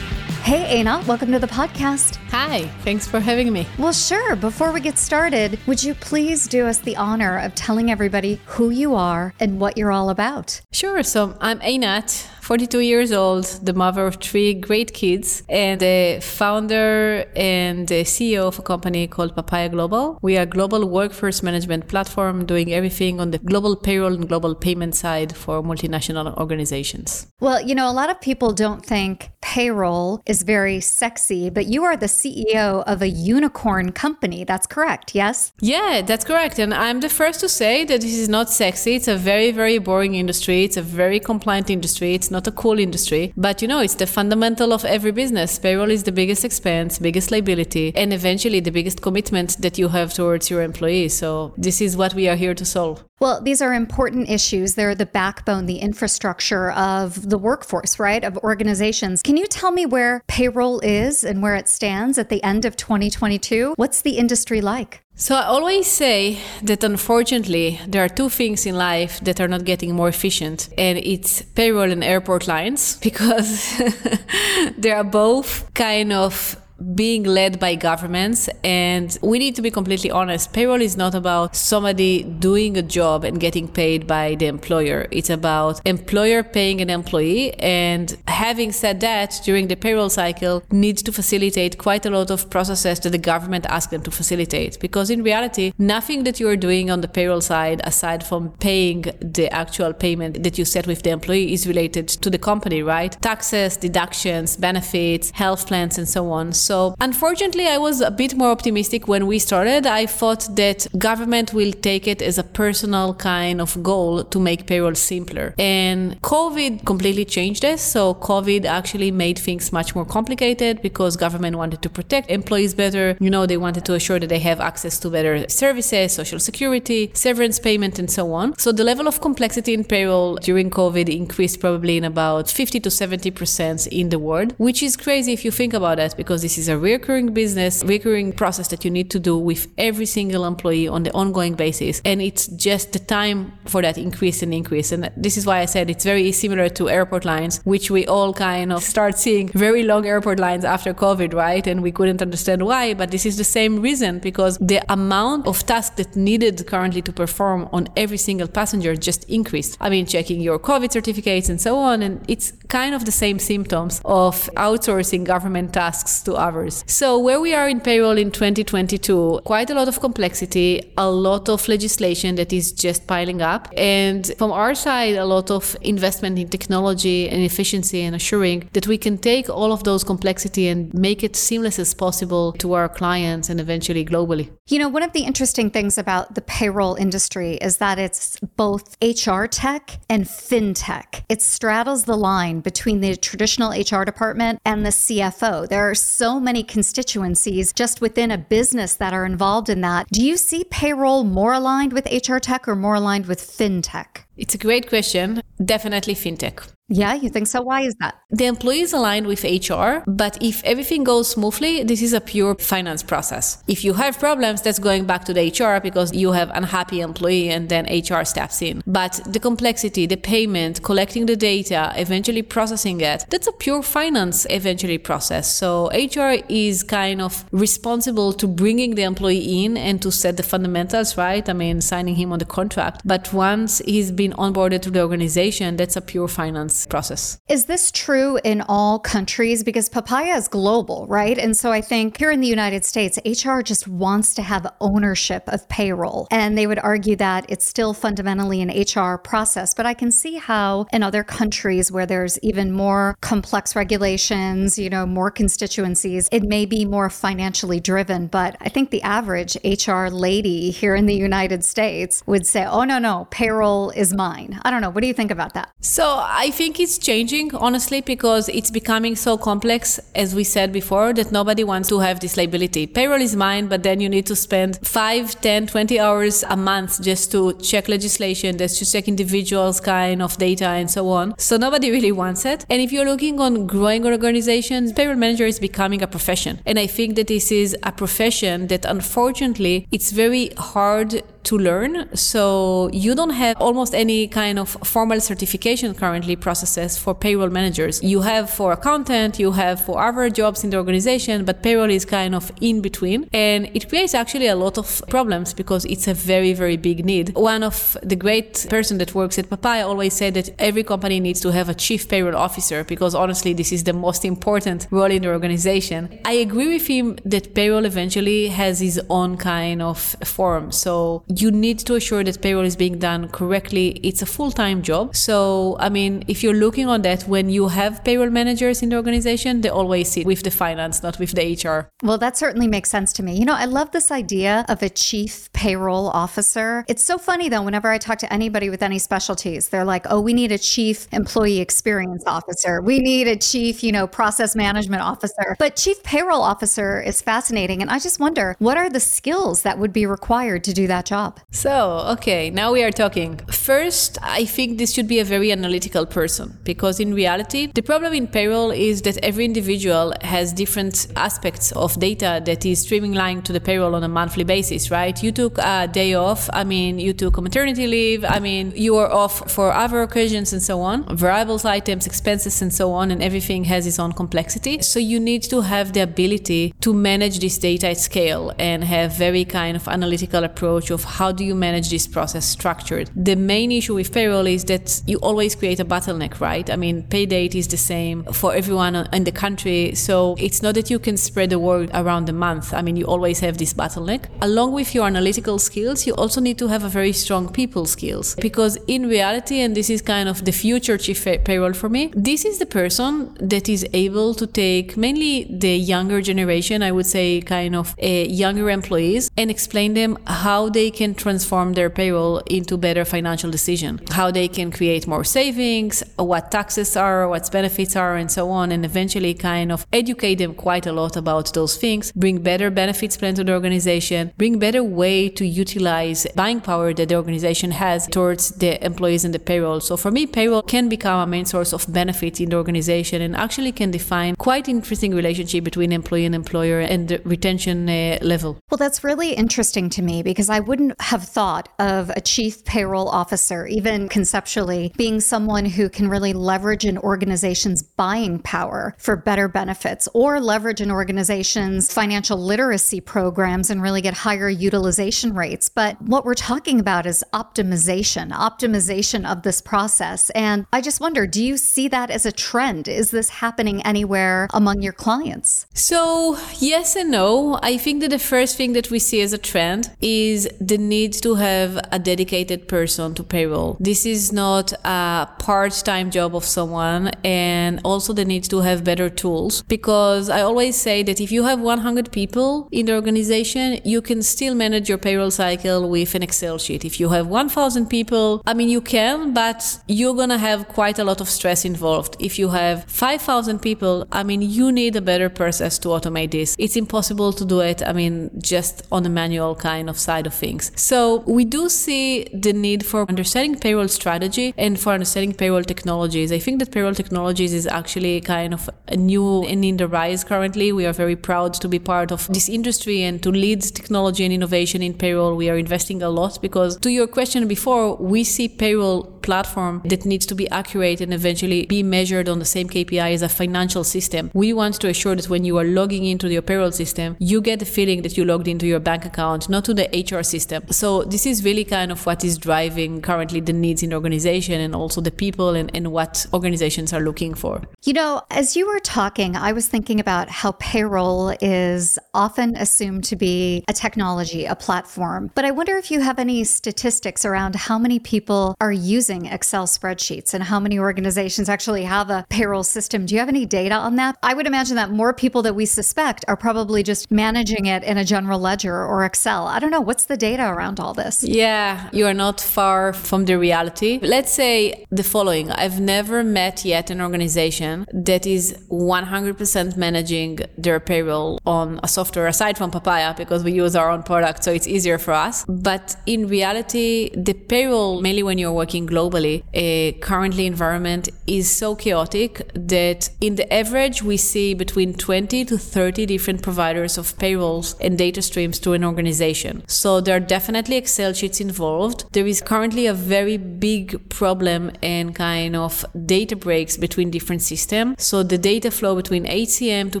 Hey, 0.44 0.82
Eynat, 0.82 1.06
welcome 1.06 1.32
to 1.32 1.38
the 1.38 1.46
podcast. 1.46 2.16
Hi, 2.30 2.68
thanks 2.82 3.06
for 3.08 3.18
having 3.18 3.50
me. 3.52 3.66
Well, 3.78 3.92
sure. 3.92 4.36
Before 4.36 4.72
we 4.72 4.80
get 4.80 4.98
started, 4.98 5.58
would 5.66 5.82
you 5.82 5.94
please 5.94 6.46
do 6.46 6.66
us 6.66 6.78
the 6.78 6.96
honor 6.96 7.38
of 7.38 7.54
telling 7.54 7.90
everybody 7.90 8.40
who 8.44 8.70
you 8.70 8.94
are 8.94 9.32
and 9.40 9.58
what 9.58 9.78
you're 9.78 9.90
all 9.90 10.10
about? 10.10 10.60
Sure. 10.70 11.02
So 11.02 11.36
I'm 11.40 11.60
Eynat, 11.60 12.28
42 12.44 12.80
years 12.80 13.10
old, 13.10 13.44
the 13.62 13.72
mother 13.72 14.06
of 14.06 14.16
three 14.16 14.52
great 14.52 14.92
kids, 14.92 15.42
and 15.48 15.80
the 15.80 16.18
founder 16.20 17.24
and 17.34 17.88
the 17.88 18.04
CEO 18.04 18.42
of 18.42 18.58
a 18.58 18.62
company 18.62 19.06
called 19.06 19.34
Papaya 19.34 19.70
Global. 19.70 20.18
We 20.20 20.36
are 20.36 20.42
a 20.42 20.46
global 20.46 20.86
workforce 20.86 21.42
management 21.42 21.88
platform 21.88 22.44
doing 22.44 22.70
everything 22.70 23.18
on 23.18 23.30
the 23.30 23.38
global 23.38 23.74
payroll 23.74 24.12
and 24.12 24.28
global 24.28 24.54
payment 24.54 24.94
side 24.94 25.34
for 25.34 25.62
multinational 25.62 26.36
organizations. 26.36 27.28
Well, 27.40 27.62
you 27.62 27.74
know, 27.74 27.88
a 27.88 27.96
lot 28.00 28.10
of 28.10 28.20
people 28.20 28.52
don't 28.52 28.84
think 28.84 29.30
payroll 29.40 30.20
is 30.26 30.42
very 30.42 30.80
sexy, 30.80 31.48
but 31.48 31.64
you 31.64 31.82
are 31.84 31.96
the 31.96 32.06
CEO 32.06 32.84
of 32.86 33.00
a 33.00 33.08
unicorn 33.08 33.90
company. 33.92 34.44
That's 34.44 34.66
correct, 34.66 35.14
yes? 35.14 35.54
Yeah, 35.60 36.02
that's 36.02 36.26
correct. 36.26 36.58
And 36.58 36.74
I'm 36.74 37.00
the 37.00 37.08
first 37.08 37.40
to 37.40 37.48
say 37.48 37.84
that 37.86 38.02
this 38.02 38.18
is 38.18 38.28
not 38.28 38.50
sexy. 38.50 38.96
It's 38.96 39.08
a 39.08 39.16
very, 39.16 39.50
very 39.50 39.78
boring 39.78 40.14
industry. 40.14 40.64
It's 40.64 40.76
a 40.76 40.82
very 40.82 41.20
compliant 41.20 41.70
industry. 41.70 42.12
It's 42.12 42.33
not 42.34 42.46
a 42.46 42.52
cool 42.52 42.78
industry, 42.78 43.32
but 43.36 43.62
you 43.62 43.68
know, 43.68 43.80
it's 43.80 43.94
the 43.94 44.06
fundamental 44.06 44.74
of 44.74 44.84
every 44.84 45.12
business. 45.12 45.58
Payroll 45.58 45.90
is 45.90 46.02
the 46.02 46.12
biggest 46.12 46.44
expense, 46.44 46.98
biggest 46.98 47.30
liability, 47.30 47.92
and 47.96 48.12
eventually 48.12 48.60
the 48.60 48.72
biggest 48.72 49.00
commitment 49.00 49.56
that 49.62 49.78
you 49.78 49.88
have 49.88 50.12
towards 50.12 50.50
your 50.50 50.62
employees. 50.62 51.16
So 51.16 51.54
this 51.56 51.80
is 51.80 51.96
what 51.96 52.12
we 52.12 52.28
are 52.28 52.36
here 52.36 52.54
to 52.54 52.64
solve. 52.64 53.04
Well, 53.20 53.40
these 53.40 53.62
are 53.62 53.72
important 53.72 54.28
issues. 54.28 54.74
They're 54.74 54.94
the 54.94 55.06
backbone, 55.06 55.66
the 55.66 55.78
infrastructure 55.78 56.72
of 56.72 57.30
the 57.30 57.38
workforce, 57.38 57.98
right? 57.98 58.22
Of 58.24 58.36
organizations. 58.38 59.22
Can 59.22 59.36
you 59.36 59.46
tell 59.46 59.70
me 59.70 59.86
where 59.86 60.22
payroll 60.26 60.80
is 60.80 61.24
and 61.24 61.42
where 61.42 61.54
it 61.54 61.68
stands 61.68 62.18
at 62.18 62.28
the 62.28 62.42
end 62.42 62.64
of 62.64 62.76
2022? 62.76 63.74
What's 63.76 64.02
the 64.02 64.18
industry 64.18 64.60
like? 64.60 65.04
So 65.16 65.36
I 65.36 65.44
always 65.44 65.86
say 65.86 66.38
that 66.62 66.82
unfortunately 66.82 67.80
there 67.86 68.04
are 68.04 68.08
two 68.08 68.28
things 68.28 68.66
in 68.66 68.74
life 68.74 69.20
that 69.20 69.40
are 69.40 69.46
not 69.46 69.64
getting 69.64 69.94
more 69.94 70.08
efficient 70.08 70.68
and 70.76 70.98
it's 70.98 71.40
payroll 71.40 71.92
and 71.92 72.02
airport 72.02 72.48
lines 72.48 72.96
because 73.02 73.80
they 74.76 74.90
are 74.90 75.04
both 75.04 75.72
kind 75.72 76.12
of 76.12 76.60
being 76.94 77.24
led 77.24 77.58
by 77.58 77.74
governments. 77.74 78.48
And 78.62 79.16
we 79.22 79.38
need 79.38 79.56
to 79.56 79.62
be 79.62 79.70
completely 79.70 80.10
honest. 80.10 80.52
Payroll 80.52 80.82
is 80.82 80.96
not 80.96 81.14
about 81.14 81.56
somebody 81.56 82.22
doing 82.22 82.76
a 82.76 82.82
job 82.82 83.24
and 83.24 83.40
getting 83.40 83.68
paid 83.68 84.06
by 84.06 84.34
the 84.34 84.46
employer. 84.46 85.08
It's 85.10 85.30
about 85.30 85.80
employer 85.86 86.42
paying 86.42 86.80
an 86.80 86.90
employee. 86.90 87.54
And 87.54 88.16
having 88.28 88.72
said 88.72 89.00
that, 89.00 89.40
during 89.44 89.68
the 89.68 89.76
payroll 89.76 90.10
cycle, 90.10 90.62
needs 90.70 91.02
to 91.04 91.12
facilitate 91.12 91.78
quite 91.78 92.04
a 92.04 92.10
lot 92.10 92.30
of 92.30 92.50
processes 92.50 93.00
that 93.00 93.10
the 93.10 93.18
government 93.18 93.66
asks 93.66 93.90
them 93.90 94.02
to 94.02 94.10
facilitate. 94.10 94.78
Because 94.80 95.10
in 95.10 95.22
reality, 95.22 95.72
nothing 95.78 96.24
that 96.24 96.40
you're 96.40 96.56
doing 96.56 96.90
on 96.90 97.00
the 97.00 97.08
payroll 97.08 97.40
side, 97.40 97.80
aside 97.84 98.24
from 98.24 98.50
paying 98.58 99.02
the 99.20 99.48
actual 99.52 99.92
payment 99.92 100.42
that 100.42 100.58
you 100.58 100.64
set 100.64 100.86
with 100.86 101.02
the 101.02 101.10
employee, 101.10 101.52
is 101.52 101.66
related 101.66 102.08
to 102.08 102.28
the 102.28 102.38
company, 102.38 102.82
right? 102.82 103.16
Taxes, 103.22 103.76
deductions, 103.76 104.56
benefits, 104.56 105.30
health 105.30 105.66
plans, 105.66 105.96
and 105.98 106.08
so 106.08 106.30
on. 106.30 106.52
So 106.52 106.73
unfortunately, 107.00 107.66
I 107.76 107.78
was 107.78 107.96
a 108.00 108.10
bit 108.10 108.32
more 108.40 108.50
optimistic 108.56 109.08
when 109.12 109.26
we 109.26 109.38
started. 109.38 109.86
I 109.86 110.06
thought 110.06 110.42
that 110.56 110.86
government 111.08 111.48
will 111.58 111.72
take 111.72 112.04
it 112.12 112.20
as 112.30 112.36
a 112.38 112.46
personal 112.62 113.14
kind 113.14 113.60
of 113.60 113.70
goal 113.82 114.24
to 114.32 114.38
make 114.48 114.60
payroll 114.66 114.94
simpler. 114.94 115.46
And 115.58 116.20
COVID 116.22 116.72
completely 116.84 117.26
changed 117.36 117.62
this. 117.62 117.80
So 117.94 118.14
COVID 118.14 118.62
actually 118.64 119.10
made 119.10 119.38
things 119.38 119.72
much 119.72 119.94
more 119.94 120.06
complicated 120.16 120.82
because 120.82 121.16
government 121.16 121.56
wanted 121.56 121.80
to 121.82 121.90
protect 121.98 122.30
employees 122.30 122.74
better. 122.74 123.06
You 123.20 123.30
know, 123.30 123.46
they 123.46 123.56
wanted 123.66 123.84
to 123.86 123.94
assure 123.94 124.18
that 124.20 124.30
they 124.34 124.42
have 124.50 124.60
access 124.60 124.98
to 125.00 125.10
better 125.10 125.34
services, 125.48 126.12
social 126.12 126.40
security, 126.40 127.10
severance 127.14 127.58
payment, 127.58 127.98
and 127.98 128.10
so 128.10 128.32
on. 128.32 128.46
So 128.58 128.72
the 128.72 128.84
level 128.84 129.06
of 129.08 129.20
complexity 129.20 129.72
in 129.74 129.84
payroll 129.84 130.36
during 130.36 130.70
COVID 130.70 131.08
increased 131.08 131.60
probably 131.60 131.96
in 131.96 132.04
about 132.04 132.50
50 132.50 132.80
to 132.80 132.88
70% 132.88 133.88
in 133.88 134.08
the 134.08 134.18
world, 134.18 134.54
which 134.58 134.82
is 134.82 134.96
crazy 134.96 135.32
if 135.32 135.44
you 135.44 135.50
think 135.50 135.74
about 135.74 135.98
it 135.98 136.14
because 136.16 136.42
this 136.42 136.58
is 136.58 136.63
a 136.68 136.78
recurring 136.78 137.32
business, 137.32 137.82
recurring 137.84 138.32
process 138.32 138.68
that 138.68 138.84
you 138.84 138.90
need 138.90 139.10
to 139.10 139.20
do 139.20 139.36
with 139.36 139.68
every 139.78 140.06
single 140.06 140.44
employee 140.44 140.88
on 140.88 141.02
the 141.02 141.12
ongoing 141.12 141.54
basis. 141.54 142.00
And 142.04 142.20
it's 142.20 142.46
just 142.46 142.92
the 142.92 142.98
time 142.98 143.52
for 143.66 143.82
that 143.82 143.98
increase 143.98 144.42
and 144.42 144.52
increase. 144.52 144.92
And 144.92 145.10
this 145.16 145.36
is 145.36 145.46
why 145.46 145.60
I 145.60 145.66
said 145.66 145.90
it's 145.90 146.04
very 146.04 146.32
similar 146.32 146.68
to 146.70 146.88
airport 146.88 147.24
lines, 147.24 147.60
which 147.64 147.90
we 147.90 148.06
all 148.06 148.32
kind 148.32 148.72
of 148.72 148.82
start 148.82 149.18
seeing 149.18 149.48
very 149.48 149.82
long 149.82 150.06
airport 150.06 150.38
lines 150.38 150.64
after 150.64 150.94
COVID, 150.94 151.34
right? 151.34 151.66
And 151.66 151.82
we 151.82 151.92
couldn't 151.92 152.22
understand 152.22 152.64
why, 152.64 152.94
but 152.94 153.10
this 153.10 153.26
is 153.26 153.36
the 153.36 153.44
same 153.44 153.80
reason 153.80 154.18
because 154.18 154.58
the 154.58 154.80
amount 154.92 155.46
of 155.46 155.64
tasks 155.66 155.96
that 155.96 156.16
needed 156.16 156.66
currently 156.66 157.02
to 157.02 157.12
perform 157.12 157.68
on 157.72 157.88
every 157.96 158.18
single 158.18 158.48
passenger 158.48 158.96
just 158.96 159.24
increased. 159.28 159.76
I 159.80 159.90
mean, 159.90 160.06
checking 160.06 160.40
your 160.40 160.58
COVID 160.58 160.92
certificates 160.92 161.48
and 161.48 161.60
so 161.60 161.78
on. 161.78 162.02
And 162.02 162.24
it's 162.28 162.52
kind 162.68 162.94
of 162.94 163.04
the 163.04 163.12
same 163.12 163.38
symptoms 163.38 164.00
of 164.04 164.50
outsourcing 164.56 165.24
government 165.24 165.72
tasks 165.72 166.22
to 166.22 166.36
others. 166.44 166.84
So 166.86 167.18
where 167.18 167.40
we 167.40 167.54
are 167.54 167.68
in 167.68 167.80
payroll 167.80 168.18
in 168.18 168.30
2022, 168.30 169.40
quite 169.44 169.70
a 169.70 169.74
lot 169.74 169.88
of 169.88 170.00
complexity, 170.00 170.92
a 170.96 171.10
lot 171.10 171.48
of 171.48 171.66
legislation 171.68 172.34
that 172.36 172.52
is 172.52 172.72
just 172.72 173.06
piling 173.06 173.40
up. 173.42 173.68
And 173.76 174.30
from 174.38 174.52
our 174.52 174.74
side, 174.74 175.14
a 175.16 175.24
lot 175.24 175.50
of 175.50 175.76
investment 175.80 176.38
in 176.38 176.48
technology 176.48 177.28
and 177.28 177.42
efficiency 177.42 178.02
and 178.02 178.14
assuring 178.14 178.68
that 178.74 178.86
we 178.86 178.98
can 178.98 179.16
take 179.18 179.48
all 179.48 179.72
of 179.72 179.84
those 179.84 180.04
complexity 180.04 180.68
and 180.68 180.92
make 180.92 181.24
it 181.24 181.34
seamless 181.36 181.78
as 181.78 181.94
possible 181.94 182.52
to 182.52 182.74
our 182.74 182.88
clients 182.88 183.48
and 183.48 183.58
eventually 183.60 184.04
globally. 184.04 184.50
You 184.68 184.78
know, 184.78 184.88
one 184.88 185.02
of 185.02 185.12
the 185.12 185.24
interesting 185.24 185.70
things 185.70 185.98
about 185.98 186.34
the 186.34 186.42
payroll 186.42 186.94
industry 186.94 187.54
is 187.56 187.78
that 187.78 187.98
it's 187.98 188.38
both 188.56 188.96
HR 189.02 189.46
tech 189.46 189.98
and 190.08 190.24
fintech. 190.24 191.24
It 191.28 191.42
straddles 191.42 192.04
the 192.04 192.16
line 192.16 192.60
between 192.60 193.00
the 193.00 193.16
traditional 193.16 193.70
HR 193.70 194.04
department 194.04 194.60
and 194.64 194.84
the 194.84 194.90
CFO. 194.90 195.68
There 195.68 195.88
are 195.88 195.94
so 195.94 196.33
many 196.40 196.62
constituencies 196.62 197.72
just 197.72 198.00
within 198.00 198.30
a 198.30 198.38
business 198.38 198.94
that 198.94 199.14
are 199.14 199.24
involved 199.24 199.68
in 199.68 199.80
that. 199.80 200.06
Do 200.12 200.24
you 200.24 200.36
see 200.36 200.64
payroll 200.64 201.24
more 201.24 201.52
aligned 201.52 201.92
with 201.92 202.06
HR 202.06 202.38
tech 202.38 202.68
or 202.68 202.76
more 202.76 202.96
aligned 202.96 203.26
with 203.26 203.40
fintech? 203.40 204.23
It's 204.36 204.54
a 204.54 204.58
great 204.58 204.88
question. 204.88 205.40
Definitely 205.64 206.14
fintech. 206.14 206.68
Yeah, 206.88 207.14
you 207.14 207.30
think 207.30 207.46
so? 207.46 207.62
Why 207.62 207.80
is 207.80 207.94
that? 208.00 208.16
The 208.30 208.44
employee 208.44 208.80
is 208.80 208.92
aligned 208.92 209.26
with 209.26 209.42
HR, 209.42 210.02
but 210.06 210.36
if 210.42 210.62
everything 210.64 211.02
goes 211.02 211.30
smoothly, 211.30 211.82
this 211.82 212.02
is 212.02 212.12
a 212.12 212.20
pure 212.20 212.56
finance 212.56 213.02
process. 213.02 213.62
If 213.66 213.84
you 213.84 213.94
have 213.94 214.18
problems, 214.18 214.60
that's 214.60 214.78
going 214.78 215.06
back 215.06 215.24
to 215.24 215.32
the 215.32 215.48
HR 215.48 215.80
because 215.80 216.12
you 216.12 216.32
have 216.32 216.50
unhappy 216.50 217.00
employee 217.00 217.48
and 217.48 217.70
then 217.70 217.86
HR 217.86 218.24
steps 218.24 218.60
in. 218.60 218.82
But 218.86 219.18
the 219.26 219.40
complexity, 219.40 220.04
the 220.04 220.18
payment, 220.18 220.82
collecting 220.82 221.24
the 221.24 221.36
data, 221.36 221.90
eventually 221.96 222.42
processing 222.42 223.00
it, 223.00 223.24
that's 223.30 223.46
a 223.46 223.52
pure 223.52 223.82
finance 223.82 224.46
eventually 224.50 224.98
process. 224.98 225.50
So 225.50 225.88
HR 225.88 226.44
is 226.50 226.82
kind 226.82 227.22
of 227.22 227.46
responsible 227.50 228.34
to 228.34 228.46
bringing 228.46 228.94
the 228.94 229.04
employee 229.04 229.64
in 229.64 229.78
and 229.78 230.02
to 230.02 230.12
set 230.12 230.36
the 230.36 230.42
fundamentals, 230.42 231.16
right? 231.16 231.48
I 231.48 231.54
mean, 231.54 231.80
signing 231.80 232.16
him 232.16 232.30
on 232.30 232.40
the 232.40 232.44
contract. 232.44 233.00
But 233.06 233.32
once 233.32 233.78
he's 233.78 234.10
been 234.10 234.23
onboarded 234.32 234.82
to 234.82 234.90
the 234.90 235.02
organization, 235.02 235.76
that's 235.76 235.96
a 235.96 236.00
pure 236.00 236.28
finance 236.28 236.86
process. 236.86 237.38
Is 237.48 237.66
this 237.66 237.90
true 237.90 238.38
in 238.44 238.62
all 238.62 238.98
countries? 238.98 239.62
Because 239.62 239.88
papaya 239.88 240.36
is 240.36 240.48
global, 240.48 241.06
right? 241.08 241.38
And 241.38 241.56
so 241.56 241.70
I 241.70 241.80
think 241.80 242.18
here 242.18 242.30
in 242.30 242.40
the 242.40 242.48
United 242.48 242.84
States, 242.84 243.18
HR 243.24 243.60
just 243.60 243.86
wants 243.86 244.34
to 244.34 244.42
have 244.42 244.66
ownership 244.80 245.44
of 245.48 245.68
payroll. 245.68 246.26
And 246.30 246.56
they 246.56 246.66
would 246.66 246.78
argue 246.78 247.16
that 247.16 247.46
it's 247.48 247.66
still 247.66 247.94
fundamentally 247.94 248.62
an 248.62 248.70
HR 248.70 249.18
process. 249.18 249.74
But 249.74 249.86
I 249.86 249.94
can 249.94 250.10
see 250.10 250.36
how 250.36 250.86
in 250.92 251.02
other 251.02 251.24
countries 251.24 251.90
where 251.90 252.06
there's 252.06 252.38
even 252.40 252.72
more 252.72 253.16
complex 253.20 253.76
regulations, 253.76 254.78
you 254.78 254.90
know, 254.90 255.06
more 255.06 255.30
constituencies, 255.30 256.28
it 256.32 256.42
may 256.42 256.66
be 256.66 256.84
more 256.84 257.10
financially 257.10 257.80
driven. 257.80 258.26
But 258.26 258.56
I 258.60 258.68
think 258.68 258.90
the 258.90 259.02
average 259.02 259.56
HR 259.64 260.06
lady 260.06 260.70
here 260.70 260.94
in 260.94 261.06
the 261.06 261.14
United 261.14 261.64
States 261.64 262.22
would 262.26 262.46
say, 262.46 262.64
oh, 262.64 262.84
no, 262.84 262.98
no, 262.98 263.26
payroll 263.30 263.90
is 263.90 264.13
mine. 264.14 264.60
I 264.62 264.70
don't 264.70 264.80
know. 264.80 264.90
What 264.90 265.00
do 265.00 265.06
you 265.06 265.14
think 265.14 265.30
about 265.30 265.54
that? 265.54 265.70
So 265.80 266.20
I 266.22 266.50
think 266.50 266.80
it's 266.80 266.98
changing, 266.98 267.54
honestly, 267.54 268.00
because 268.00 268.48
it's 268.48 268.70
becoming 268.70 269.16
so 269.16 269.36
complex, 269.36 269.98
as 270.14 270.34
we 270.34 270.44
said 270.44 270.72
before, 270.72 271.12
that 271.14 271.32
nobody 271.32 271.64
wants 271.64 271.88
to 271.90 271.98
have 272.00 272.20
this 272.20 272.36
liability. 272.36 272.86
Payroll 272.86 273.20
is 273.20 273.36
mine, 273.36 273.68
but 273.68 273.82
then 273.82 274.00
you 274.00 274.08
need 274.08 274.26
to 274.26 274.36
spend 274.36 274.78
5, 274.86 275.40
10, 275.40 275.66
20 275.66 276.00
hours 276.00 276.44
a 276.48 276.56
month 276.56 277.02
just 277.02 277.30
to 277.32 277.52
check 277.54 277.88
legislation, 277.88 278.56
just 278.56 278.78
to 278.78 278.90
check 278.90 279.08
individuals' 279.08 279.80
kind 279.80 280.22
of 280.22 280.36
data 280.38 280.68
and 280.68 280.90
so 280.90 281.08
on. 281.08 281.38
So 281.38 281.56
nobody 281.56 281.90
really 281.90 282.12
wants 282.12 282.44
it. 282.44 282.64
And 282.70 282.80
if 282.80 282.92
you're 282.92 283.04
looking 283.04 283.40
on 283.40 283.66
growing 283.66 284.06
organizations, 284.06 284.92
payroll 284.92 285.16
manager 285.16 285.46
is 285.46 285.58
becoming 285.58 286.02
a 286.02 286.06
profession. 286.06 286.60
And 286.66 286.78
I 286.78 286.86
think 286.86 287.16
that 287.16 287.26
this 287.26 287.50
is 287.52 287.76
a 287.82 287.92
profession 287.92 288.68
that 288.68 288.84
unfortunately 288.84 289.86
it's 289.90 290.10
very 290.12 290.50
hard 290.56 291.22
to 291.44 291.58
learn. 291.58 292.14
So 292.16 292.90
you 292.92 293.14
don't 293.14 293.30
have 293.30 293.56
almost 293.60 293.94
any 293.94 294.26
kind 294.28 294.58
of 294.58 294.70
formal 294.82 295.20
certification 295.20 295.94
currently 295.94 296.36
processes 296.36 296.98
for 296.98 297.14
payroll 297.14 297.50
managers. 297.50 298.02
You 298.02 298.22
have 298.22 298.50
for 298.50 298.72
accountant, 298.72 299.38
you 299.38 299.52
have 299.52 299.80
for 299.80 300.02
other 300.02 300.28
jobs 300.30 300.64
in 300.64 300.70
the 300.70 300.76
organization, 300.76 301.44
but 301.44 301.62
payroll 301.62 301.90
is 301.90 302.04
kind 302.04 302.34
of 302.34 302.50
in 302.60 302.80
between. 302.80 303.28
And 303.32 303.70
it 303.74 303.88
creates 303.88 304.14
actually 304.14 304.48
a 304.48 304.56
lot 304.56 304.78
of 304.78 305.02
problems 305.08 305.54
because 305.54 305.84
it's 305.84 306.08
a 306.08 306.14
very, 306.14 306.52
very 306.54 306.76
big 306.76 307.04
need. 307.04 307.34
One 307.34 307.62
of 307.62 307.96
the 308.02 308.16
great 308.16 308.66
person 308.70 308.98
that 308.98 309.14
works 309.14 309.38
at 309.38 309.50
Papaya 309.50 309.86
always 309.86 310.14
said 310.14 310.34
that 310.34 310.50
every 310.58 310.82
company 310.82 311.20
needs 311.20 311.40
to 311.40 311.52
have 311.52 311.68
a 311.68 311.74
chief 311.74 312.08
payroll 312.08 312.36
officer 312.36 312.84
because 312.84 313.14
honestly, 313.14 313.52
this 313.52 313.72
is 313.72 313.84
the 313.84 313.92
most 313.92 314.24
important 314.24 314.86
role 314.90 315.10
in 315.10 315.22
the 315.22 315.28
organization. 315.28 316.20
I 316.24 316.32
agree 316.32 316.68
with 316.68 316.86
him 316.86 317.18
that 317.24 317.54
payroll 317.54 317.84
eventually 317.84 318.48
has 318.48 318.80
his 318.80 319.00
own 319.10 319.36
kind 319.36 319.82
of 319.82 319.98
form. 320.24 320.72
So 320.72 321.24
you 321.40 321.50
need 321.50 321.78
to 321.80 321.94
assure 321.94 322.22
that 322.24 322.40
payroll 322.40 322.64
is 322.64 322.76
being 322.76 322.98
done 322.98 323.28
correctly. 323.28 324.00
It's 324.02 324.22
a 324.22 324.26
full 324.26 324.50
time 324.50 324.82
job. 324.82 325.16
So, 325.16 325.76
I 325.80 325.88
mean, 325.88 326.24
if 326.28 326.42
you're 326.42 326.54
looking 326.54 326.88
on 326.88 327.02
that, 327.02 327.22
when 327.24 327.48
you 327.50 327.68
have 327.68 328.04
payroll 328.04 328.30
managers 328.30 328.82
in 328.82 328.88
the 328.90 328.96
organization, 328.96 329.60
they 329.60 329.68
always 329.68 330.12
sit 330.12 330.26
with 330.26 330.42
the 330.42 330.50
finance, 330.50 331.02
not 331.02 331.18
with 331.18 331.32
the 331.32 331.44
HR. 331.54 331.90
Well, 332.02 332.18
that 332.18 332.36
certainly 332.36 332.68
makes 332.68 332.90
sense 332.90 333.12
to 333.14 333.22
me. 333.22 333.36
You 333.38 333.44
know, 333.44 333.54
I 333.54 333.64
love 333.64 333.90
this 333.90 334.10
idea 334.10 334.64
of 334.68 334.82
a 334.82 334.88
chief 334.88 335.52
payroll 335.52 336.08
officer. 336.08 336.84
It's 336.88 337.04
so 337.04 337.18
funny 337.18 337.48
though, 337.48 337.62
whenever 337.62 337.90
I 337.90 337.98
talk 337.98 338.18
to 338.18 338.32
anybody 338.32 338.70
with 338.70 338.82
any 338.82 338.98
specialties, 338.98 339.68
they're 339.68 339.84
like, 339.84 340.06
oh, 340.10 340.20
we 340.20 340.32
need 340.32 340.52
a 340.52 340.58
chief 340.58 341.08
employee 341.12 341.60
experience 341.60 342.24
officer. 342.26 342.80
We 342.80 342.98
need 342.98 343.28
a 343.28 343.36
chief, 343.36 343.82
you 343.82 343.92
know, 343.92 344.06
process 344.06 344.54
management 344.54 345.02
officer. 345.02 345.56
But 345.58 345.76
chief 345.76 346.02
payroll 346.02 346.42
officer 346.42 347.00
is 347.00 347.22
fascinating. 347.22 347.82
And 347.82 347.90
I 347.90 347.98
just 347.98 348.20
wonder, 348.20 348.56
what 348.58 348.76
are 348.76 348.90
the 348.90 349.00
skills 349.00 349.62
that 349.62 349.78
would 349.78 349.92
be 349.92 350.06
required 350.06 350.64
to 350.64 350.72
do 350.72 350.86
that 350.86 351.06
job? 351.06 351.23
So, 351.50 352.04
okay, 352.14 352.50
now 352.50 352.72
we 352.72 352.82
are 352.82 352.90
talking. 352.90 353.38
First, 353.50 354.18
I 354.22 354.44
think 354.44 354.78
this 354.78 354.92
should 354.92 355.08
be 355.08 355.20
a 355.20 355.24
very 355.24 355.50
analytical 355.52 356.06
person 356.06 356.58
because 356.64 357.00
in 357.00 357.14
reality, 357.14 357.70
the 357.74 357.82
problem 357.82 358.12
in 358.12 358.26
payroll 358.26 358.70
is 358.70 359.02
that 359.02 359.16
every 359.22 359.44
individual 359.44 360.12
has 360.22 360.52
different 360.52 361.06
aspects 361.16 361.72
of 361.72 361.98
data 361.98 362.42
that 362.44 362.64
is 362.66 362.80
streamlined 362.80 363.44
to 363.46 363.52
the 363.52 363.60
payroll 363.60 363.94
on 363.94 364.02
a 364.04 364.08
monthly 364.08 364.44
basis, 364.44 364.90
right? 364.90 365.22
You 365.22 365.32
took 365.32 365.58
a 365.58 365.88
day 365.88 366.14
off, 366.14 366.50
I 366.52 366.64
mean, 366.64 366.98
you 366.98 367.12
took 367.12 367.36
a 367.36 367.42
maternity 367.42 367.86
leave, 367.86 368.24
I 368.24 368.40
mean, 368.40 368.72
you 368.74 368.96
are 368.96 369.10
off 369.10 369.50
for 369.50 369.72
other 369.72 370.02
occasions 370.02 370.52
and 370.52 370.62
so 370.62 370.80
on, 370.80 371.04
variables 371.16 371.64
items, 371.64 372.06
expenses, 372.06 372.60
and 372.62 372.72
so 372.72 372.92
on, 372.92 373.10
and 373.10 373.22
everything 373.22 373.64
has 373.64 373.86
its 373.86 373.98
own 373.98 374.12
complexity. 374.12 374.82
So, 374.82 374.98
you 374.98 375.20
need 375.20 375.42
to 375.44 375.62
have 375.62 375.92
the 375.92 376.00
ability 376.00 376.74
to 376.80 376.92
manage 376.92 377.38
this 377.38 377.58
data 377.58 377.88
at 377.88 377.98
scale 377.98 378.52
and 378.58 378.84
have 378.84 379.16
very 379.16 379.44
kind 379.44 379.76
of 379.76 379.88
analytical 379.88 380.44
approach 380.44 380.90
of 380.90 381.04
how 381.14 381.30
do 381.30 381.44
you 381.44 381.54
manage 381.54 381.90
this 381.90 382.06
process 382.06 382.44
structured? 382.44 383.08
The 383.14 383.36
main 383.36 383.70
issue 383.70 383.94
with 383.94 384.12
payroll 384.12 384.46
is 384.46 384.64
that 384.64 385.00
you 385.06 385.18
always 385.18 385.54
create 385.54 385.78
a 385.78 385.84
bottleneck, 385.84 386.40
right? 386.40 386.68
I 386.68 386.76
mean, 386.76 387.04
pay 387.04 387.24
date 387.24 387.54
is 387.54 387.68
the 387.68 387.76
same 387.76 388.24
for 388.24 388.52
everyone 388.52 388.96
in 389.12 389.22
the 389.22 389.32
country. 389.32 389.94
So 389.94 390.34
it's 390.38 390.60
not 390.60 390.74
that 390.74 390.90
you 390.90 390.98
can 390.98 391.16
spread 391.16 391.50
the 391.50 391.58
work 391.60 391.90
around 391.94 392.24
the 392.26 392.32
month. 392.32 392.74
I 392.74 392.82
mean, 392.82 392.96
you 392.96 393.06
always 393.06 393.38
have 393.40 393.58
this 393.58 393.72
bottleneck. 393.72 394.22
Along 394.42 394.72
with 394.72 394.92
your 394.94 395.06
analytical 395.06 395.58
skills, 395.60 396.06
you 396.06 396.14
also 396.14 396.40
need 396.40 396.58
to 396.58 396.66
have 396.66 396.82
a 396.82 396.88
very 396.88 397.12
strong 397.12 397.48
people 397.52 397.86
skills 397.86 398.34
because 398.36 398.76
in 398.88 399.08
reality, 399.08 399.60
and 399.60 399.76
this 399.76 399.90
is 399.90 400.02
kind 400.02 400.28
of 400.28 400.44
the 400.44 400.52
future 400.52 400.98
chief 400.98 401.24
payroll 401.44 401.74
for 401.74 401.88
me, 401.88 402.12
this 402.14 402.44
is 402.44 402.58
the 402.58 402.66
person 402.66 403.36
that 403.40 403.68
is 403.68 403.86
able 403.92 404.34
to 404.34 404.46
take 404.46 404.96
mainly 404.96 405.46
the 405.48 405.76
younger 405.76 406.20
generation, 406.20 406.82
I 406.82 406.90
would 406.90 407.06
say 407.06 407.40
kind 407.40 407.76
of 407.76 407.94
uh, 408.02 408.06
younger 408.42 408.68
employees 408.68 409.30
and 409.36 409.50
explain 409.50 409.94
them 409.94 410.18
how 410.26 410.68
they 410.68 410.90
can 410.90 411.03
transform 411.12 411.74
their 411.74 411.90
payroll 411.90 412.38
into 412.46 412.78
better 412.78 413.04
financial 413.04 413.50
decision. 413.50 414.00
How 414.10 414.30
they 414.30 414.48
can 414.48 414.70
create 414.70 415.06
more 415.06 415.24
savings 415.24 416.02
what 416.16 416.50
taxes 416.50 416.96
are 416.96 417.28
what 417.28 417.50
benefits 417.50 417.96
are 417.96 418.16
and 418.16 418.30
so 418.30 418.48
on. 418.50 418.72
And 418.72 418.84
eventually 418.84 419.34
kind 419.34 419.72
of 419.72 419.86
educate 419.92 420.36
them 420.36 420.54
quite 420.54 420.86
a 420.86 420.92
lot 420.92 421.16
about 421.16 421.52
those 421.52 421.76
things 421.76 422.12
bring 422.12 422.38
better 422.42 422.70
benefits 422.70 423.16
plan 423.16 423.34
to 423.34 423.44
the 423.44 423.52
organization 423.52 424.32
bring 424.36 424.58
better 424.58 424.82
way 424.82 425.28
to 425.28 425.44
utilize 425.46 426.26
buying 426.34 426.60
power 426.60 426.94
that 426.94 427.08
the 427.08 427.16
organization 427.16 427.72
has 427.72 428.06
towards 428.06 428.50
the 428.52 428.82
employees 428.84 429.24
and 429.24 429.34
the 429.34 429.38
payroll. 429.38 429.80
So 429.80 429.96
for 429.96 430.10
me 430.10 430.26
payroll 430.26 430.62
can 430.62 430.88
become 430.88 431.20
a 431.20 431.26
main 431.26 431.44
source 431.44 431.72
of 431.72 431.92
benefit 431.92 432.40
in 432.40 432.50
the 432.50 432.56
organization 432.56 433.20
and 433.20 433.34
actually 433.36 433.72
can 433.72 433.90
define 433.90 434.36
quite 434.36 434.68
interesting 434.68 435.14
relationship 435.14 435.64
between 435.64 435.92
employee 435.92 436.26
and 436.26 436.34
employer 436.34 436.80
and 436.80 437.08
the 437.08 437.20
retention 437.24 437.88
uh, 437.88 438.18
level. 438.22 438.58
Well 438.70 438.78
that's 438.78 439.02
really 439.02 439.32
interesting 439.32 439.90
to 439.90 440.02
me 440.02 440.22
because 440.22 440.48
i 440.48 440.60
wouldn't 440.60 440.83
have 441.00 441.24
thought 441.24 441.68
of 441.78 442.10
a 442.10 442.20
chief 442.20 442.64
payroll 442.64 443.08
officer, 443.08 443.66
even 443.66 444.08
conceptually, 444.08 444.92
being 444.96 445.20
someone 445.20 445.64
who 445.64 445.88
can 445.88 446.08
really 446.08 446.32
leverage 446.32 446.84
an 446.84 446.98
organization's 446.98 447.82
buying 447.82 448.38
power 448.40 448.94
for 448.98 449.16
better 449.16 449.48
benefits 449.48 450.08
or 450.14 450.40
leverage 450.40 450.80
an 450.80 450.90
organization's 450.90 451.92
financial 451.92 452.36
literacy 452.38 453.00
programs 453.00 453.70
and 453.70 453.82
really 453.82 454.00
get 454.00 454.14
higher 454.14 454.48
utilization 454.48 455.34
rates, 455.34 455.68
but 455.68 456.00
what 456.02 456.24
we're 456.24 456.34
talking 456.34 456.80
about 456.80 457.06
is 457.06 457.24
optimization, 457.32 458.30
optimization 458.32 459.30
of 459.30 459.42
this 459.42 459.60
process. 459.60 460.30
And 460.30 460.66
I 460.72 460.80
just 460.80 461.00
wonder, 461.00 461.26
do 461.26 461.42
you 461.42 461.56
see 461.56 461.88
that 461.88 462.10
as 462.10 462.26
a 462.26 462.32
trend? 462.32 462.88
Is 462.88 463.10
this 463.10 463.28
happening 463.28 463.82
anywhere 463.82 464.48
among 464.52 464.82
your 464.82 464.92
clients? 464.92 465.66
So, 465.74 466.38
yes 466.58 466.96
and 466.96 467.10
no. 467.10 467.58
I 467.62 467.76
think 467.76 468.00
that 468.00 468.10
the 468.10 468.18
first 468.18 468.56
thing 468.56 468.72
that 468.72 468.90
we 468.90 468.98
see 468.98 469.20
as 469.20 469.32
a 469.32 469.38
trend 469.38 469.94
is 470.00 470.48
the 470.74 470.78
need 470.78 471.12
to 471.12 471.36
have 471.36 471.70
a 471.92 471.98
dedicated 472.00 472.66
person 472.66 473.14
to 473.14 473.22
payroll. 473.22 473.76
This 473.78 474.04
is 474.04 474.32
not 474.32 474.72
a 474.84 475.28
part 475.38 475.74
time 475.84 476.10
job 476.10 476.34
of 476.34 476.44
someone, 476.44 477.02
and 477.22 477.80
also 477.84 478.12
the 478.12 478.24
need 478.24 478.44
to 478.54 478.58
have 478.68 478.82
better 478.82 479.08
tools. 479.08 479.62
Because 479.76 480.28
I 480.28 480.40
always 480.42 480.74
say 480.74 481.04
that 481.04 481.20
if 481.20 481.30
you 481.30 481.44
have 481.44 481.60
100 481.60 482.10
people 482.10 482.68
in 482.72 482.86
the 482.86 482.94
organization, 482.94 483.80
you 483.84 484.02
can 484.02 484.20
still 484.22 484.54
manage 484.54 484.88
your 484.88 484.98
payroll 484.98 485.30
cycle 485.30 485.88
with 485.88 486.16
an 486.16 486.22
Excel 486.24 486.58
sheet. 486.58 486.84
If 486.84 486.98
you 486.98 487.10
have 487.10 487.28
1,000 487.28 487.86
people, 487.86 488.42
I 488.44 488.52
mean, 488.54 488.68
you 488.68 488.80
can, 488.80 489.32
but 489.32 489.78
you're 489.86 490.14
going 490.14 490.30
to 490.30 490.38
have 490.38 490.66
quite 490.66 490.98
a 490.98 491.04
lot 491.04 491.20
of 491.20 491.28
stress 491.28 491.64
involved. 491.64 492.16
If 492.18 492.36
you 492.36 492.48
have 492.48 492.84
5,000 492.84 493.60
people, 493.60 494.08
I 494.10 494.24
mean, 494.24 494.42
you 494.42 494.72
need 494.72 494.96
a 494.96 495.00
better 495.00 495.28
process 495.28 495.78
to 495.80 495.88
automate 495.88 496.32
this. 496.32 496.56
It's 496.58 496.76
impossible 496.76 497.32
to 497.34 497.44
do 497.44 497.60
it, 497.60 497.80
I 497.86 497.92
mean, 497.92 498.30
just 498.42 498.82
on 498.90 499.06
a 499.06 499.08
manual 499.08 499.54
kind 499.54 499.88
of 499.88 499.96
side 499.98 500.26
of 500.26 500.34
things. 500.34 500.63
So 500.74 501.18
we 501.26 501.44
do 501.44 501.68
see 501.68 502.24
the 502.32 502.52
need 502.52 502.84
for 502.84 503.08
understanding 503.08 503.58
payroll 503.58 503.88
strategy 503.88 504.54
and 504.56 504.78
for 504.78 504.92
understanding 504.92 505.34
payroll 505.34 505.62
technologies. 505.62 506.32
I 506.32 506.38
think 506.38 506.58
that 506.60 506.70
payroll 506.70 506.94
technologies 506.94 507.52
is 507.52 507.66
actually 507.66 508.20
kind 508.20 508.54
of 508.54 508.70
a 508.88 508.96
new 508.96 509.44
and 509.44 509.64
in 509.64 509.76
the 509.76 509.88
rise 509.88 510.24
currently. 510.24 510.72
We 510.72 510.86
are 510.86 510.92
very 510.92 511.16
proud 511.16 511.54
to 511.54 511.68
be 511.68 511.78
part 511.78 512.12
of 512.12 512.26
this 512.28 512.48
industry 512.48 513.02
and 513.02 513.22
to 513.22 513.30
lead 513.30 513.62
technology 513.62 514.24
and 514.24 514.32
innovation 514.32 514.82
in 514.82 514.94
payroll. 514.94 515.36
We 515.36 515.50
are 515.50 515.56
investing 515.56 516.02
a 516.02 516.10
lot 516.10 516.40
because 516.40 516.76
to 516.78 516.90
your 516.90 517.06
question 517.06 517.46
before, 517.48 517.96
we 517.96 518.24
see 518.24 518.48
payroll 518.48 519.04
platform 519.24 519.82
that 519.86 520.04
needs 520.04 520.26
to 520.26 520.34
be 520.34 520.48
accurate 520.50 521.00
and 521.00 521.12
eventually 521.12 521.66
be 521.66 521.82
measured 521.82 522.28
on 522.28 522.38
the 522.38 522.44
same 522.44 522.68
KPI 522.68 523.12
as 523.14 523.22
a 523.22 523.28
financial 523.28 523.82
system. 523.82 524.30
We 524.34 524.52
want 524.52 524.74
to 524.82 524.88
assure 524.88 525.16
that 525.16 525.28
when 525.28 525.44
you 525.44 525.58
are 525.58 525.64
logging 525.64 526.04
into 526.04 526.28
your 526.28 526.42
payroll 526.42 526.72
system, 526.72 527.16
you 527.18 527.40
get 527.40 527.58
the 527.58 527.64
feeling 527.64 528.02
that 528.02 528.16
you 528.16 528.24
logged 528.24 528.48
into 528.48 528.66
your 528.66 528.80
bank 528.80 529.04
account, 529.06 529.48
not 529.48 529.64
to 529.64 529.74
the 529.74 529.88
HR 529.92 530.22
system. 530.22 530.64
So 530.70 531.02
this 531.04 531.24
is 531.26 531.44
really 531.44 531.64
kind 531.64 531.90
of 531.90 532.04
what 532.06 532.22
is 532.22 532.38
driving 532.38 533.00
currently 533.00 533.40
the 533.40 533.52
needs 533.52 533.82
in 533.82 533.90
the 533.90 533.96
organization 533.96 534.60
and 534.60 534.74
also 534.74 535.00
the 535.00 535.10
people 535.10 535.50
and, 535.54 535.70
and 535.74 535.90
what 535.90 536.26
organizations 536.32 536.92
are 536.92 537.00
looking 537.00 537.34
for. 537.34 537.62
You 537.84 537.94
know, 537.94 538.22
as 538.30 538.56
you 538.56 538.66
were 538.66 538.80
talking, 538.80 539.36
I 539.36 539.52
was 539.52 539.68
thinking 539.68 540.00
about 540.00 540.28
how 540.28 540.52
payroll 540.52 541.34
is 541.40 541.98
often 542.12 542.56
assumed 542.56 543.04
to 543.04 543.16
be 543.16 543.64
a 543.68 543.72
technology, 543.72 544.44
a 544.44 544.54
platform. 544.54 545.30
But 545.34 545.44
I 545.44 545.50
wonder 545.50 545.76
if 545.76 545.90
you 545.90 546.00
have 546.00 546.18
any 546.18 546.44
statistics 546.44 547.24
around 547.24 547.56
how 547.56 547.78
many 547.78 547.98
people 547.98 548.54
are 548.60 548.72
using 548.72 549.13
using 549.14 549.32
Excel 549.32 549.66
spreadsheets 549.66 550.34
and 550.34 550.42
how 550.44 550.60
many 550.60 550.78
organizations 550.78 551.48
actually 551.48 551.84
have 551.84 552.10
a 552.10 552.24
payroll 552.28 552.64
system. 552.64 553.06
Do 553.06 553.14
you 553.14 553.20
have 553.20 553.28
any 553.28 553.46
data 553.46 553.74
on 553.74 553.96
that? 553.96 554.16
I 554.22 554.34
would 554.34 554.46
imagine 554.46 554.76
that 554.76 554.90
more 554.90 555.12
people 555.12 555.42
that 555.42 555.54
we 555.54 555.66
suspect 555.66 556.24
are 556.28 556.36
probably 556.36 556.82
just 556.82 557.10
managing 557.10 557.66
it 557.66 557.82
in 557.84 557.96
a 557.98 558.04
general 558.04 558.38
ledger 558.38 558.76
or 558.84 559.04
Excel. 559.04 559.46
I 559.46 559.58
don't 559.60 559.70
know. 559.70 559.80
What's 559.80 560.06
the 560.06 560.16
data 560.16 560.44
around 560.54 560.80
all 560.80 560.94
this? 560.94 561.22
Yeah, 561.22 561.88
you 561.92 562.06
are 562.06 562.14
not 562.14 562.40
far 562.40 562.92
from 562.92 563.24
the 563.24 563.38
reality. 563.38 563.98
Let's 564.02 564.32
say 564.32 564.84
the 564.90 565.02
following 565.02 565.50
I've 565.50 565.80
never 565.80 566.22
met 566.24 566.64
yet 566.64 566.90
an 566.90 567.00
organization 567.00 567.86
that 567.92 568.26
is 568.26 568.56
100% 568.70 569.76
managing 569.76 570.38
their 570.58 570.80
payroll 570.80 571.38
on 571.46 571.80
a 571.82 571.88
software 571.88 572.26
aside 572.26 572.56
from 572.58 572.70
Papaya 572.70 573.14
because 573.16 573.44
we 573.44 573.52
use 573.52 573.76
our 573.76 573.90
own 573.90 574.02
product, 574.02 574.44
so 574.44 574.50
it's 574.52 574.66
easier 574.66 574.98
for 574.98 575.12
us. 575.12 575.44
But 575.48 575.96
in 576.06 576.26
reality, 576.28 577.10
the 577.16 577.34
payroll, 577.34 578.00
mainly 578.00 578.22
when 578.22 578.38
you're 578.38 578.52
working 578.52 578.86
globally, 578.86 579.03
globally, 579.04 579.42
a 579.52 579.92
currently 579.92 580.46
environment 580.46 581.08
is 581.26 581.50
so 581.50 581.74
chaotic 581.74 582.50
that 582.54 583.10
in 583.20 583.36
the 583.36 583.52
average 583.52 584.02
we 584.02 584.16
see 584.16 584.54
between 584.54 584.94
20 584.94 585.44
to 585.46 585.58
30 585.58 586.06
different 586.06 586.42
providers 586.42 586.98
of 586.98 587.16
payrolls 587.18 587.76
and 587.80 587.96
data 587.98 588.22
streams 588.22 588.58
to 588.58 588.72
an 588.72 588.84
organization. 588.84 589.62
So 589.66 590.00
there 590.00 590.16
are 590.16 590.20
definitely 590.20 590.76
Excel 590.76 591.12
sheets 591.12 591.40
involved. 591.40 592.04
There 592.12 592.26
is 592.26 592.40
currently 592.40 592.86
a 592.86 592.94
very 592.94 593.36
big 593.36 594.08
problem 594.10 594.70
and 594.82 595.14
kind 595.14 595.56
of 595.56 595.84
data 596.06 596.36
breaks 596.36 596.76
between 596.76 597.10
different 597.10 597.42
systems. 597.42 598.02
So 598.02 598.22
the 598.22 598.38
data 598.38 598.70
flow 598.70 598.94
between 598.94 599.24
HCM 599.24 599.92
to 599.92 600.00